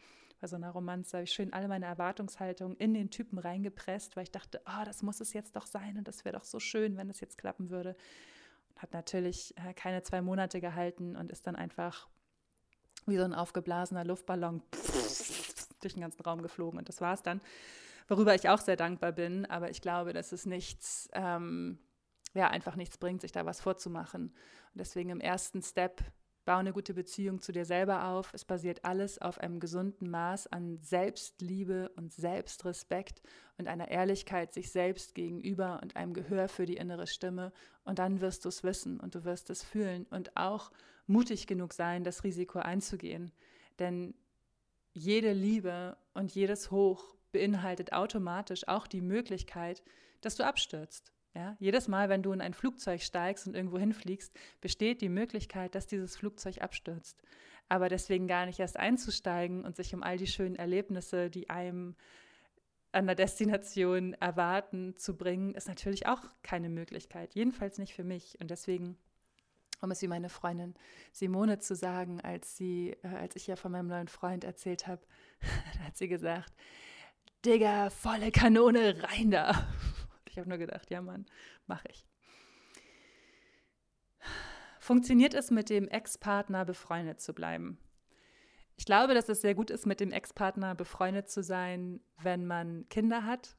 [0.43, 4.23] bei so einer Romanze habe ich schön alle meine Erwartungshaltungen in den Typen reingepresst, weil
[4.23, 6.97] ich dachte, oh, das muss es jetzt doch sein und das wäre doch so schön,
[6.97, 7.95] wenn es jetzt klappen würde.
[8.83, 12.09] Hat natürlich äh, keine zwei Monate gehalten und ist dann einfach
[13.05, 14.61] wie so ein aufgeblasener Luftballon
[15.81, 16.79] durch den ganzen Raum geflogen.
[16.79, 17.39] Und das war es dann,
[18.09, 19.45] worüber ich auch sehr dankbar bin.
[19.45, 21.79] Aber ich glaube, dass es nichts, ähm,
[22.33, 24.23] ja, einfach nichts bringt, sich da was vorzumachen.
[24.73, 26.03] Und deswegen im ersten Step
[26.45, 28.31] Bau eine gute Beziehung zu dir selber auf.
[28.33, 33.21] Es basiert alles auf einem gesunden Maß an Selbstliebe und Selbstrespekt
[33.57, 37.53] und einer Ehrlichkeit sich selbst gegenüber und einem Gehör für die innere Stimme.
[37.85, 40.71] Und dann wirst du es wissen und du wirst es fühlen und auch
[41.07, 43.31] mutig genug sein, das Risiko einzugehen.
[43.79, 44.13] Denn
[44.91, 49.81] jede Liebe und jedes Hoch beinhaltet automatisch auch die Möglichkeit,
[50.19, 51.13] dass du abstürzt.
[51.35, 54.31] Ja, jedes Mal, wenn du in ein Flugzeug steigst und irgendwo hinfliegst,
[54.61, 57.23] besteht die Möglichkeit, dass dieses Flugzeug abstürzt.
[57.69, 61.95] Aber deswegen gar nicht erst einzusteigen und sich um all die schönen Erlebnisse, die einem
[62.91, 67.33] an der Destination erwarten, zu bringen, ist natürlich auch keine Möglichkeit.
[67.33, 68.37] Jedenfalls nicht für mich.
[68.39, 68.95] Und deswegen,
[69.81, 70.75] um es wie meine Freundin
[71.11, 75.01] Simone zu sagen, als sie, äh, als ich ja von meinem neuen Freund erzählt habe,
[75.83, 76.53] hat sie gesagt,
[77.43, 79.67] Digga, volle Kanone, rein da.
[80.33, 81.27] Ich habe nur gedacht, ja Mann,
[81.67, 82.07] mache ich.
[84.79, 87.77] Funktioniert es mit dem Ex-Partner befreundet zu bleiben?
[88.75, 92.89] Ich glaube, dass es sehr gut ist, mit dem Ex-Partner befreundet zu sein, wenn man
[92.89, 93.55] Kinder hat.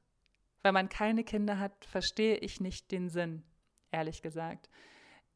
[0.65, 3.45] Wenn man keine Kinder hat, verstehe ich nicht den Sinn,
[3.93, 4.69] ehrlich gesagt.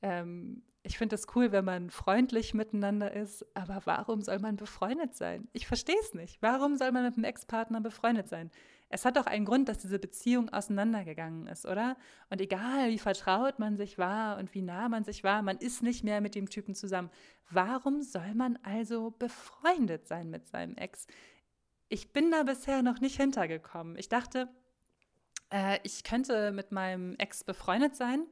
[0.03, 5.15] Ähm, ich finde es cool, wenn man freundlich miteinander ist, aber warum soll man befreundet
[5.15, 5.47] sein?
[5.53, 6.43] Ich verstehe es nicht.
[6.43, 8.51] Warum soll man mit einem Ex-Partner befreundet sein?
[8.91, 11.97] Es hat doch einen Grund, dass diese Beziehung auseinandergegangen ist, oder?
[12.31, 15.83] Und egal, wie vertraut man sich war und wie nah man sich war, man ist
[15.83, 17.11] nicht mehr mit dem Typen zusammen.
[17.51, 21.07] Warum soll man also befreundet sein mit seinem Ex?
[21.89, 23.97] Ich bin da bisher noch nicht hintergekommen.
[23.97, 24.49] Ich dachte,
[25.51, 28.27] äh, ich könnte mit meinem Ex befreundet sein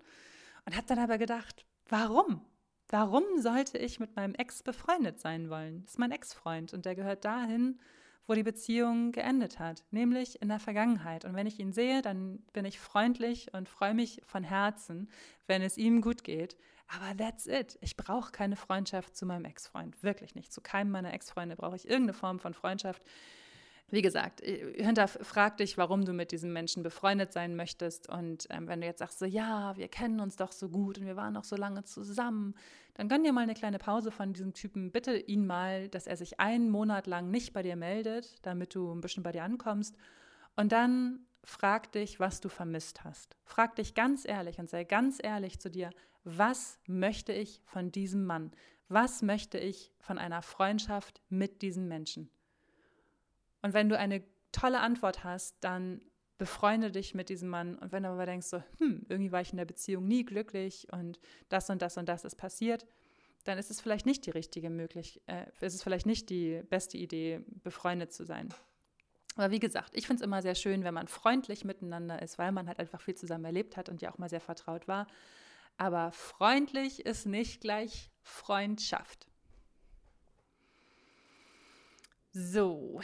[0.65, 2.45] und habe dann aber gedacht, Warum?
[2.89, 5.83] Warum sollte ich mit meinem Ex befreundet sein wollen?
[5.83, 7.81] Das ist mein Ex-Freund und der gehört dahin,
[8.27, 11.25] wo die Beziehung geendet hat, nämlich in der Vergangenheit.
[11.25, 15.09] Und wenn ich ihn sehe, dann bin ich freundlich und freue mich von Herzen,
[15.47, 16.57] wenn es ihm gut geht.
[16.89, 17.79] Aber that's it.
[17.81, 20.03] Ich brauche keine Freundschaft zu meinem Ex-Freund.
[20.03, 20.53] Wirklich nicht.
[20.53, 23.03] Zu keinem meiner Ex-Freunde brauche ich irgendeine Form von Freundschaft.
[23.89, 28.09] Wie gesagt, äh, hinterfrag dich, warum du mit diesem Menschen befreundet sein möchtest.
[28.09, 31.07] Und ähm, wenn du jetzt sagst, so, ja, wir kennen uns doch so gut und
[31.07, 32.55] wir waren noch so lange zusammen,
[32.95, 34.91] dann gönn dir mal eine kleine Pause von diesem Typen.
[34.91, 38.93] Bitte ihn mal, dass er sich einen Monat lang nicht bei dir meldet, damit du
[38.93, 39.97] ein bisschen bei dir ankommst.
[40.57, 43.37] Und dann frag dich, was du vermisst hast.
[43.45, 45.91] Frag dich ganz ehrlich und sei ganz ehrlich zu dir,
[46.25, 48.51] was möchte ich von diesem Mann?
[48.89, 52.31] Was möchte ich von einer Freundschaft mit diesem Menschen?
[53.67, 56.01] Und wenn du eine tolle Antwort hast, dann
[56.39, 57.77] befreunde dich mit diesem Mann.
[57.77, 60.87] Und wenn du aber denkst, so, hm, irgendwie war ich in der Beziehung nie glücklich
[60.93, 62.87] und das und das und das ist passiert,
[63.43, 66.97] dann ist es vielleicht nicht die richtige Möglichkeit, äh, ist es vielleicht nicht die beste
[66.97, 68.55] Idee, befreundet zu sein.
[69.35, 72.53] Aber wie gesagt, ich finde es immer sehr schön, wenn man freundlich miteinander ist, weil
[72.53, 75.09] man halt einfach viel zusammen erlebt hat und ja auch mal sehr vertraut war.
[75.77, 79.27] Aber freundlich ist nicht gleich Freundschaft.
[82.33, 83.01] So,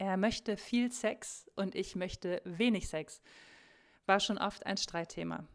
[0.00, 3.20] er möchte viel Sex und ich möchte wenig Sex.
[4.06, 5.46] War schon oft ein Streitthema.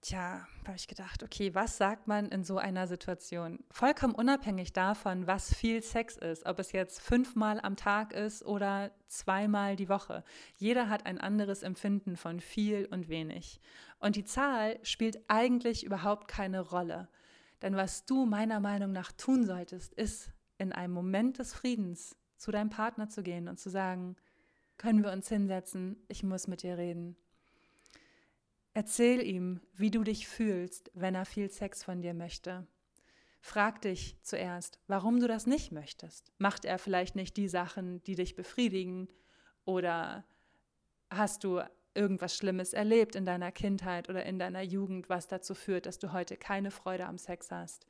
[0.00, 3.58] Tja, habe ich gedacht, okay, was sagt man in so einer Situation?
[3.70, 8.92] Vollkommen unabhängig davon, was viel Sex ist, ob es jetzt fünfmal am Tag ist oder
[9.08, 10.24] zweimal die Woche.
[10.56, 13.60] Jeder hat ein anderes Empfinden von viel und wenig.
[13.98, 17.10] Und die Zahl spielt eigentlich überhaupt keine Rolle.
[17.60, 22.50] Denn was du meiner Meinung nach tun solltest, ist in einem Moment des Friedens zu
[22.50, 24.16] deinem Partner zu gehen und zu sagen,
[24.78, 27.16] können wir uns hinsetzen, ich muss mit dir reden.
[28.74, 32.66] Erzähl ihm, wie du dich fühlst, wenn er viel Sex von dir möchte.
[33.40, 36.32] Frag dich zuerst, warum du das nicht möchtest.
[36.38, 39.08] Macht er vielleicht nicht die Sachen, die dich befriedigen?
[39.64, 40.24] Oder
[41.10, 41.60] hast du
[41.94, 46.12] irgendwas Schlimmes erlebt in deiner Kindheit oder in deiner Jugend, was dazu führt, dass du
[46.12, 47.86] heute keine Freude am Sex hast?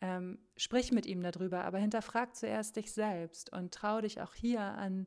[0.00, 4.60] Ähm, sprich mit ihm darüber, aber hinterfrag zuerst dich selbst und trau dich auch hier
[4.60, 5.06] an,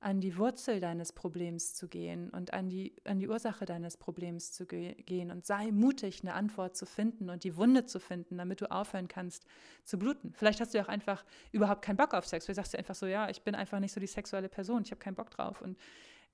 [0.00, 4.52] an die Wurzel deines Problems zu gehen und an die, an die Ursache deines Problems
[4.52, 8.36] zu ge gehen und sei mutig, eine Antwort zu finden und die Wunde zu finden,
[8.36, 9.46] damit du aufhören kannst
[9.84, 10.32] zu bluten.
[10.34, 12.44] Vielleicht hast du auch einfach überhaupt keinen Bock auf Sex.
[12.44, 14.90] Vielleicht sagst du einfach so, ja, ich bin einfach nicht so die sexuelle Person, ich
[14.90, 15.62] habe keinen Bock drauf.
[15.62, 15.78] Und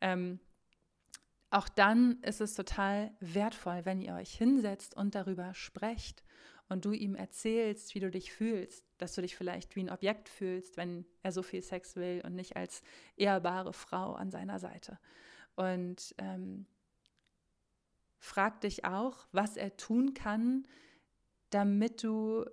[0.01, 0.41] ähm,
[1.51, 6.25] auch dann ist es total wertvoll, wenn ihr euch hinsetzt und darüber sprecht
[6.73, 10.29] und du ihm erzählst, wie du dich fühlst, dass du dich vielleicht wie ein Objekt
[10.29, 12.83] fühlst, wenn er so viel Sex will und nicht als
[13.17, 14.99] ehrbare Frau an seiner Seite.
[15.55, 16.67] Und ähm,
[18.19, 20.67] frag dich auch, was er tun kann,
[21.51, 22.47] damit du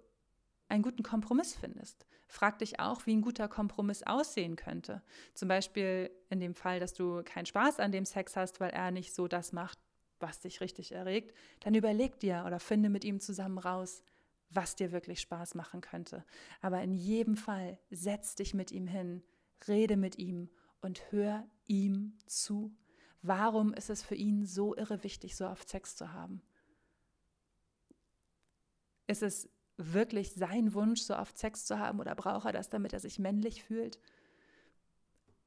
[0.68, 2.06] einen guten Kompromiss findest.
[2.28, 5.02] Frag dich auch, wie ein guter Kompromiss aussehen könnte.
[5.34, 8.92] Zum Beispiel in dem Fall, dass du keinen Spaß an dem Sex hast, weil er
[8.92, 9.80] nicht so das macht,
[10.22, 14.04] was dich richtig erregt, dann überleg dir oder finde mit ihm zusammen raus,
[14.50, 16.26] was dir wirklich Spaß machen könnte.
[16.62, 19.24] Aber in jedem Fall setz dich mit ihm hin,
[19.68, 20.50] rede mit ihm
[20.82, 22.76] und hör ihm zu.
[23.22, 26.42] Warum ist es für ihn so irre wichtig, so oft Sex zu haben?
[29.08, 32.94] Ist es wirklich sein Wunsch, so oft Sex zu haben oder braucht er das, damit
[32.94, 34.00] er sich männlich fühlt?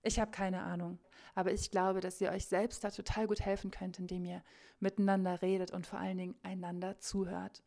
[0.02, 0.98] Ich habe keine Ahnung,
[1.34, 4.42] aber ich glaube, dass ihr euch selbst da total gut helfen könnt, indem ihr
[4.80, 7.62] miteinander redet und vor allen Dingen einander zuhört.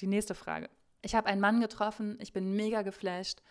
[0.00, 0.70] Die nächste Frage.
[1.02, 3.42] Ich habe einen Mann getroffen, ich bin mega geflasht,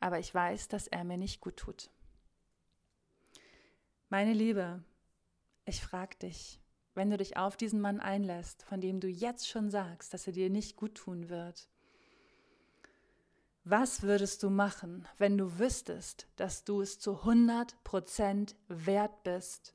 [0.00, 1.90] aber ich weiß, dass er mir nicht gut tut.
[4.08, 4.82] Meine Liebe,
[5.64, 6.60] ich frage dich,
[6.94, 10.32] wenn du dich auf diesen Mann einlässt, von dem du jetzt schon sagst, dass er
[10.32, 11.68] dir nicht gut tun wird,
[13.68, 19.74] was würdest du machen, wenn du wüsstest, dass du es zu 100 Prozent wert bist,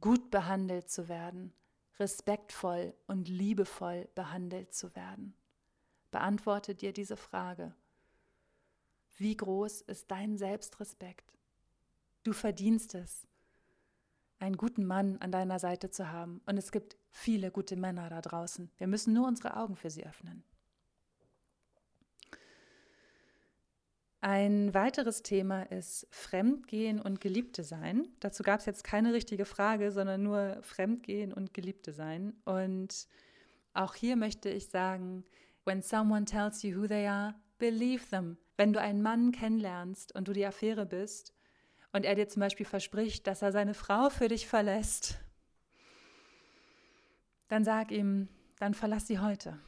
[0.00, 1.52] gut behandelt zu werden,
[1.98, 5.34] respektvoll und liebevoll behandelt zu werden?
[6.12, 7.74] Beantworte dir diese Frage.
[9.16, 11.36] Wie groß ist dein Selbstrespekt?
[12.22, 13.26] Du verdienst es
[14.38, 16.42] einen guten Mann an deiner Seite zu haben.
[16.46, 18.70] Und es gibt viele gute Männer da draußen.
[18.76, 20.44] Wir müssen nur unsere Augen für sie öffnen.
[24.24, 28.06] Ein weiteres Thema ist Fremdgehen und Geliebte sein.
[28.20, 32.32] Dazu gab es jetzt keine richtige Frage, sondern nur Fremdgehen und Geliebte sein.
[32.44, 33.08] Und
[33.74, 35.24] auch hier möchte ich sagen,
[35.64, 38.36] when someone tells you who they are, believe them.
[38.56, 41.34] Wenn du einen Mann kennenlernst und du die Affäre bist
[41.90, 45.18] und er dir zum Beispiel verspricht, dass er seine Frau für dich verlässt,
[47.48, 48.28] dann sag ihm,
[48.60, 49.58] dann verlass sie heute.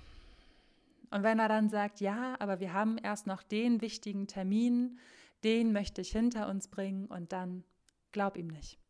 [1.15, 4.99] Und wenn er dann sagt, ja, aber wir haben erst noch den wichtigen Termin,
[5.45, 7.63] den möchte ich hinter uns bringen und dann
[8.11, 8.81] glaub ihm nicht.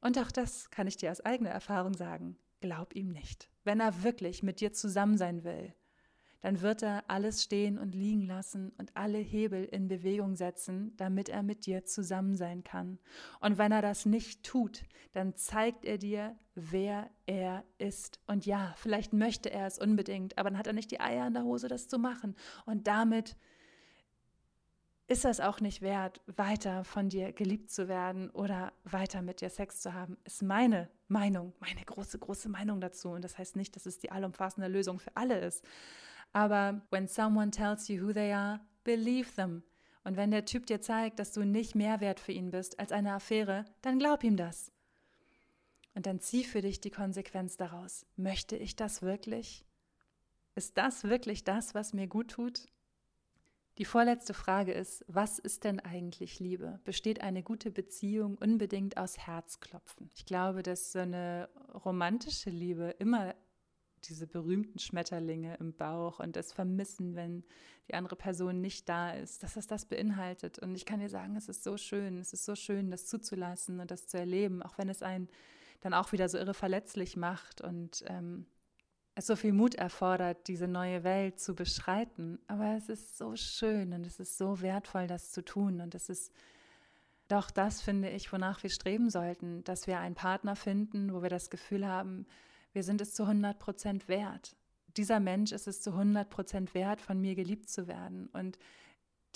[0.00, 3.50] Und auch das kann ich dir aus eigener Erfahrung sagen, glaub ihm nicht.
[3.62, 5.74] Wenn er wirklich mit dir zusammen sein will,
[6.40, 11.28] dann wird er alles stehen und liegen lassen und alle Hebel in Bewegung setzen, damit
[11.28, 12.98] er mit dir zusammen sein kann.
[13.40, 14.82] Und wenn er das nicht tut,
[15.12, 18.20] dann zeigt er dir, wer er ist.
[18.26, 21.34] Und ja, vielleicht möchte er es unbedingt, aber dann hat er nicht die Eier in
[21.34, 22.34] der Hose, das zu machen.
[22.64, 23.36] Und damit
[25.10, 29.50] ist das auch nicht wert, weiter von dir geliebt zu werden oder weiter mit dir
[29.50, 33.10] Sex zu haben, ist meine Meinung, meine große, große Meinung dazu.
[33.10, 35.64] Und das heißt nicht, dass es die allumfassende Lösung für alle ist.
[36.32, 39.62] Aber when someone tells you who they are, believe them.
[40.04, 42.92] Und wenn der Typ dir zeigt, dass du nicht mehr wert für ihn bist als
[42.92, 44.72] eine Affäre, dann glaub ihm das.
[45.94, 48.06] Und dann zieh für dich die Konsequenz daraus.
[48.16, 49.64] Möchte ich das wirklich?
[50.54, 52.68] Ist das wirklich das, was mir gut tut?
[53.78, 56.80] Die vorletzte Frage ist, was ist denn eigentlich Liebe?
[56.84, 60.10] Besteht eine gute Beziehung unbedingt aus Herzklopfen?
[60.14, 61.48] Ich glaube, dass so eine
[61.84, 63.34] romantische Liebe immer
[64.04, 67.44] diese berühmten Schmetterlinge im Bauch und das Vermissen, wenn
[67.88, 70.58] die andere Person nicht da ist, dass das das beinhaltet.
[70.58, 73.80] Und ich kann dir sagen, es ist so schön, es ist so schön, das zuzulassen
[73.80, 75.28] und das zu erleben, auch wenn es einen
[75.80, 78.46] dann auch wieder so irre verletzlich macht und ähm,
[79.14, 82.38] es so viel Mut erfordert, diese neue Welt zu beschreiten.
[82.46, 85.80] Aber es ist so schön und es ist so wertvoll, das zu tun.
[85.80, 86.32] Und es ist
[87.28, 91.28] doch das, finde ich, wonach wir streben sollten, dass wir einen Partner finden, wo wir
[91.28, 92.26] das Gefühl haben,
[92.72, 94.56] wir sind es zu 100 Prozent wert,
[94.96, 98.28] dieser Mensch ist es zu 100 Prozent wert, von mir geliebt zu werden.
[98.32, 98.58] Und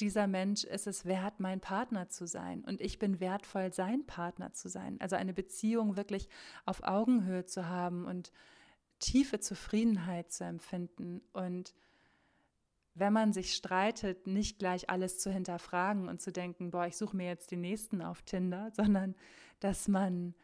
[0.00, 2.64] dieser Mensch ist es wert, mein Partner zu sein.
[2.64, 5.00] Und ich bin wertvoll, sein Partner zu sein.
[5.00, 6.28] Also eine Beziehung wirklich
[6.64, 8.32] auf Augenhöhe zu haben und
[8.98, 11.22] tiefe Zufriedenheit zu empfinden.
[11.32, 11.74] Und
[12.94, 17.16] wenn man sich streitet, nicht gleich alles zu hinterfragen und zu denken, boah, ich suche
[17.16, 19.14] mir jetzt den nächsten auf Tinder, sondern
[19.60, 20.34] dass man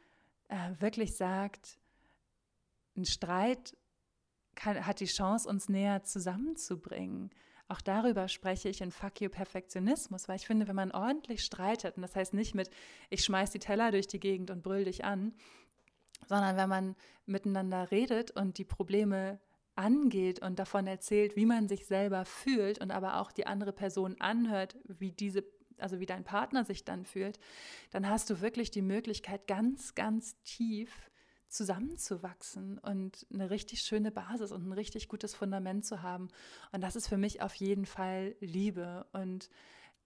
[0.49, 1.80] äh, wirklich sagt,
[2.97, 3.77] ein Streit
[4.55, 7.31] kann, hat die Chance, uns näher zusammenzubringen.
[7.69, 11.97] Auch darüber spreche ich in Fuck You Perfektionismus, weil ich finde, wenn man ordentlich streitet,
[11.97, 12.69] und das heißt nicht mit,
[13.11, 15.35] ich schmeiß die Teller durch die Gegend und brüll dich an,
[16.29, 19.39] sondern wenn man miteinander redet und die Probleme
[19.77, 24.21] angeht und davon erzählt, wie man sich selber fühlt und aber auch die andere Person
[24.21, 25.45] anhört, wie diese
[25.79, 27.39] also wie dein Partner sich dann fühlt,
[27.91, 31.10] dann hast du wirklich die Möglichkeit, ganz, ganz tief
[31.51, 36.29] zusammenzuwachsen und eine richtig schöne Basis und ein richtig gutes Fundament zu haben.
[36.73, 39.07] Und das ist für mich auf jeden Fall Liebe.
[39.13, 39.51] Und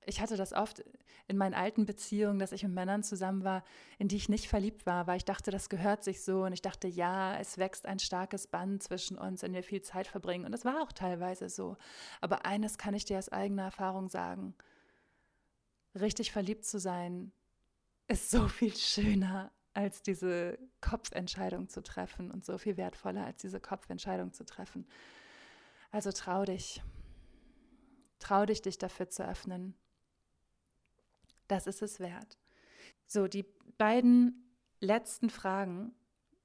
[0.07, 0.83] ich hatte das oft
[1.29, 3.63] in meinen alten Beziehungen, dass ich mit Männern zusammen war,
[3.99, 6.45] in die ich nicht verliebt war, weil ich dachte, das gehört sich so.
[6.45, 10.07] Und ich dachte, ja, es wächst ein starkes Band zwischen uns, wenn wir viel Zeit
[10.07, 10.47] verbringen.
[10.47, 11.77] Und das war auch teilweise so.
[12.21, 14.55] Aber eines kann ich dir aus eigener Erfahrung sagen.
[15.95, 17.33] Richtig verliebt zu sein,
[18.09, 23.61] ist so viel schöner als diese Kopfentscheidung zu treffen und so viel wertvoller als diese
[23.61, 24.87] Kopfentscheidung zu treffen.
[25.91, 26.83] Also trau dich.
[28.21, 29.75] Trau dich, dich dafür zu öffnen.
[31.49, 32.39] Das ist es wert.
[33.07, 33.45] So, die
[33.77, 35.95] beiden letzten Fragen,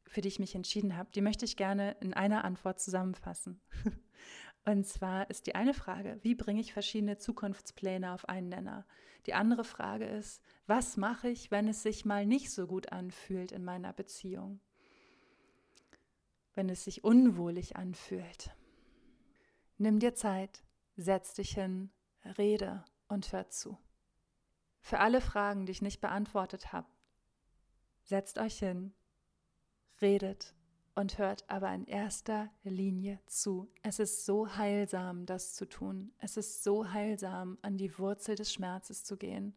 [0.08, 3.62] für die ich mich entschieden habe, die möchte ich gerne in einer Antwort zusammenfassen.
[4.66, 8.86] Und zwar ist die eine Frage, wie bringe ich verschiedene Zukunftspläne auf einen Nenner?
[9.26, 13.52] Die andere Frage ist, was mache ich, wenn es sich mal nicht so gut anfühlt
[13.52, 14.60] in meiner Beziehung?
[16.54, 18.52] Wenn es sich unwohlig anfühlt.
[19.78, 20.64] Nimm dir Zeit,
[20.98, 21.90] setz dich hin,
[22.38, 23.78] rede und hör zu.
[24.82, 26.88] Für alle Fragen, die ich nicht beantwortet habe,
[28.04, 28.94] setzt euch hin,
[30.02, 30.54] redet
[31.00, 33.70] und hört aber in erster Linie zu.
[33.84, 36.12] Es ist so heilsam, das zu tun.
[36.20, 39.56] Es ist so heilsam, an die Wurzel des Schmerzes zu gehen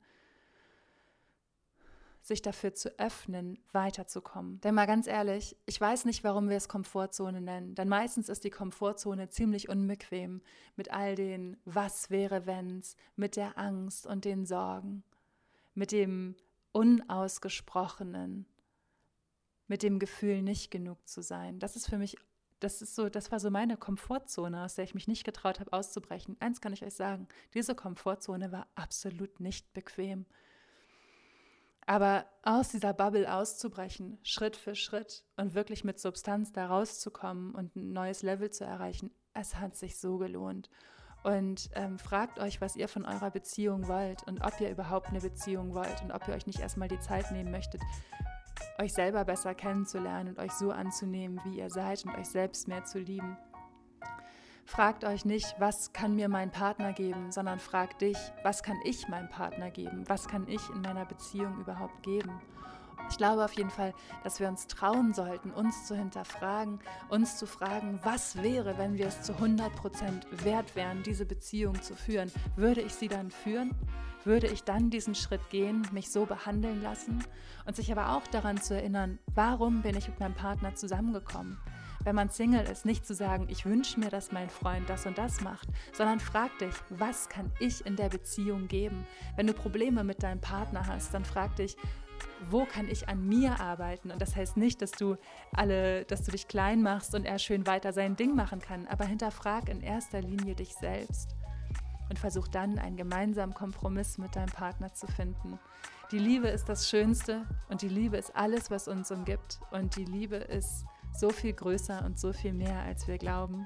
[2.24, 4.60] sich dafür zu öffnen, weiterzukommen.
[4.60, 7.74] Denn mal ganz ehrlich, ich weiß nicht, warum wir es Komfortzone nennen.
[7.74, 10.40] Denn meistens ist die Komfortzone ziemlich unbequem
[10.76, 15.02] mit all den Was wäre wenns, mit der Angst und den Sorgen,
[15.74, 16.36] mit dem
[16.70, 18.46] Unausgesprochenen,
[19.72, 21.58] mit dem Gefühl, nicht genug zu sein.
[21.58, 22.18] Das ist für mich,
[22.60, 25.72] das ist so, das war so meine Komfortzone, aus der ich mich nicht getraut habe,
[25.72, 26.36] auszubrechen.
[26.40, 30.26] Eins kann ich euch sagen: Diese Komfortzone war absolut nicht bequem.
[31.86, 37.74] Aber aus dieser Bubble auszubrechen, Schritt für Schritt und wirklich mit Substanz da rauszukommen und
[37.74, 40.68] ein neues Level zu erreichen, es hat sich so gelohnt.
[41.24, 45.20] Und ähm, fragt euch, was ihr von eurer Beziehung wollt und ob ihr überhaupt eine
[45.20, 47.80] Beziehung wollt und ob ihr euch nicht erstmal die Zeit nehmen möchtet,
[48.78, 52.84] euch selber besser kennenzulernen und euch so anzunehmen, wie ihr seid und euch selbst mehr
[52.84, 53.36] zu lieben.
[54.64, 59.08] Fragt euch nicht, was kann mir mein Partner geben, sondern fragt dich, was kann ich
[59.08, 60.04] meinem Partner geben?
[60.08, 62.40] Was kann ich in meiner Beziehung überhaupt geben?
[63.10, 63.92] Ich glaube auf jeden Fall,
[64.24, 66.78] dass wir uns trauen sollten, uns zu hinterfragen,
[67.10, 71.82] uns zu fragen, was wäre, wenn wir es zu 100 Prozent wert wären, diese Beziehung
[71.82, 72.32] zu führen?
[72.56, 73.72] Würde ich sie dann führen?
[74.26, 77.24] Würde ich dann diesen Schritt gehen, mich so behandeln lassen
[77.66, 81.58] und sich aber auch daran zu erinnern, warum bin ich mit meinem Partner zusammengekommen?
[82.04, 85.18] Wenn man Single ist, nicht zu sagen, ich wünsche mir, dass mein Freund das und
[85.18, 89.06] das macht, sondern frag dich, was kann ich in der Beziehung geben?
[89.36, 91.76] Wenn du Probleme mit deinem Partner hast, dann frag dich,
[92.50, 94.10] wo kann ich an mir arbeiten?
[94.10, 95.16] Und das heißt nicht, dass du
[95.52, 99.04] alle, dass du dich klein machst und er schön weiter sein Ding machen kann, aber
[99.04, 101.36] hinterfrag in erster Linie dich selbst
[102.12, 105.58] und versuch dann einen gemeinsamen Kompromiss mit deinem Partner zu finden.
[106.10, 109.60] Die Liebe ist das Schönste und die Liebe ist alles, was uns umgibt.
[109.70, 110.84] Und die Liebe ist
[111.18, 113.64] so viel größer und so viel mehr, als wir glauben.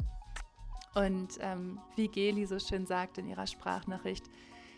[0.94, 4.24] Und ähm, wie Geli so schön sagt in ihrer Sprachnachricht,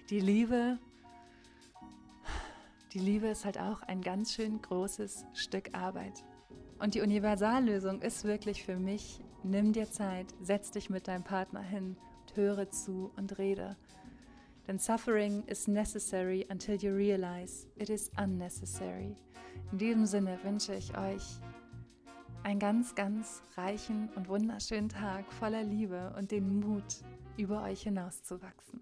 [0.08, 0.78] die Liebe,
[2.94, 6.24] die Liebe ist halt auch ein ganz schön großes Stück Arbeit.
[6.78, 11.60] Und die Universallösung ist wirklich für mich, nimm dir Zeit, setz dich mit deinem Partner
[11.60, 11.98] hin
[12.36, 13.76] höre zu und rede.
[14.66, 19.16] Denn Suffering is necessary until you realize it is unnecessary.
[19.72, 21.40] In diesem Sinne wünsche ich euch
[22.42, 27.02] einen ganz, ganz reichen und wunderschönen Tag voller Liebe und den Mut,
[27.36, 28.80] über euch hinauszuwachsen.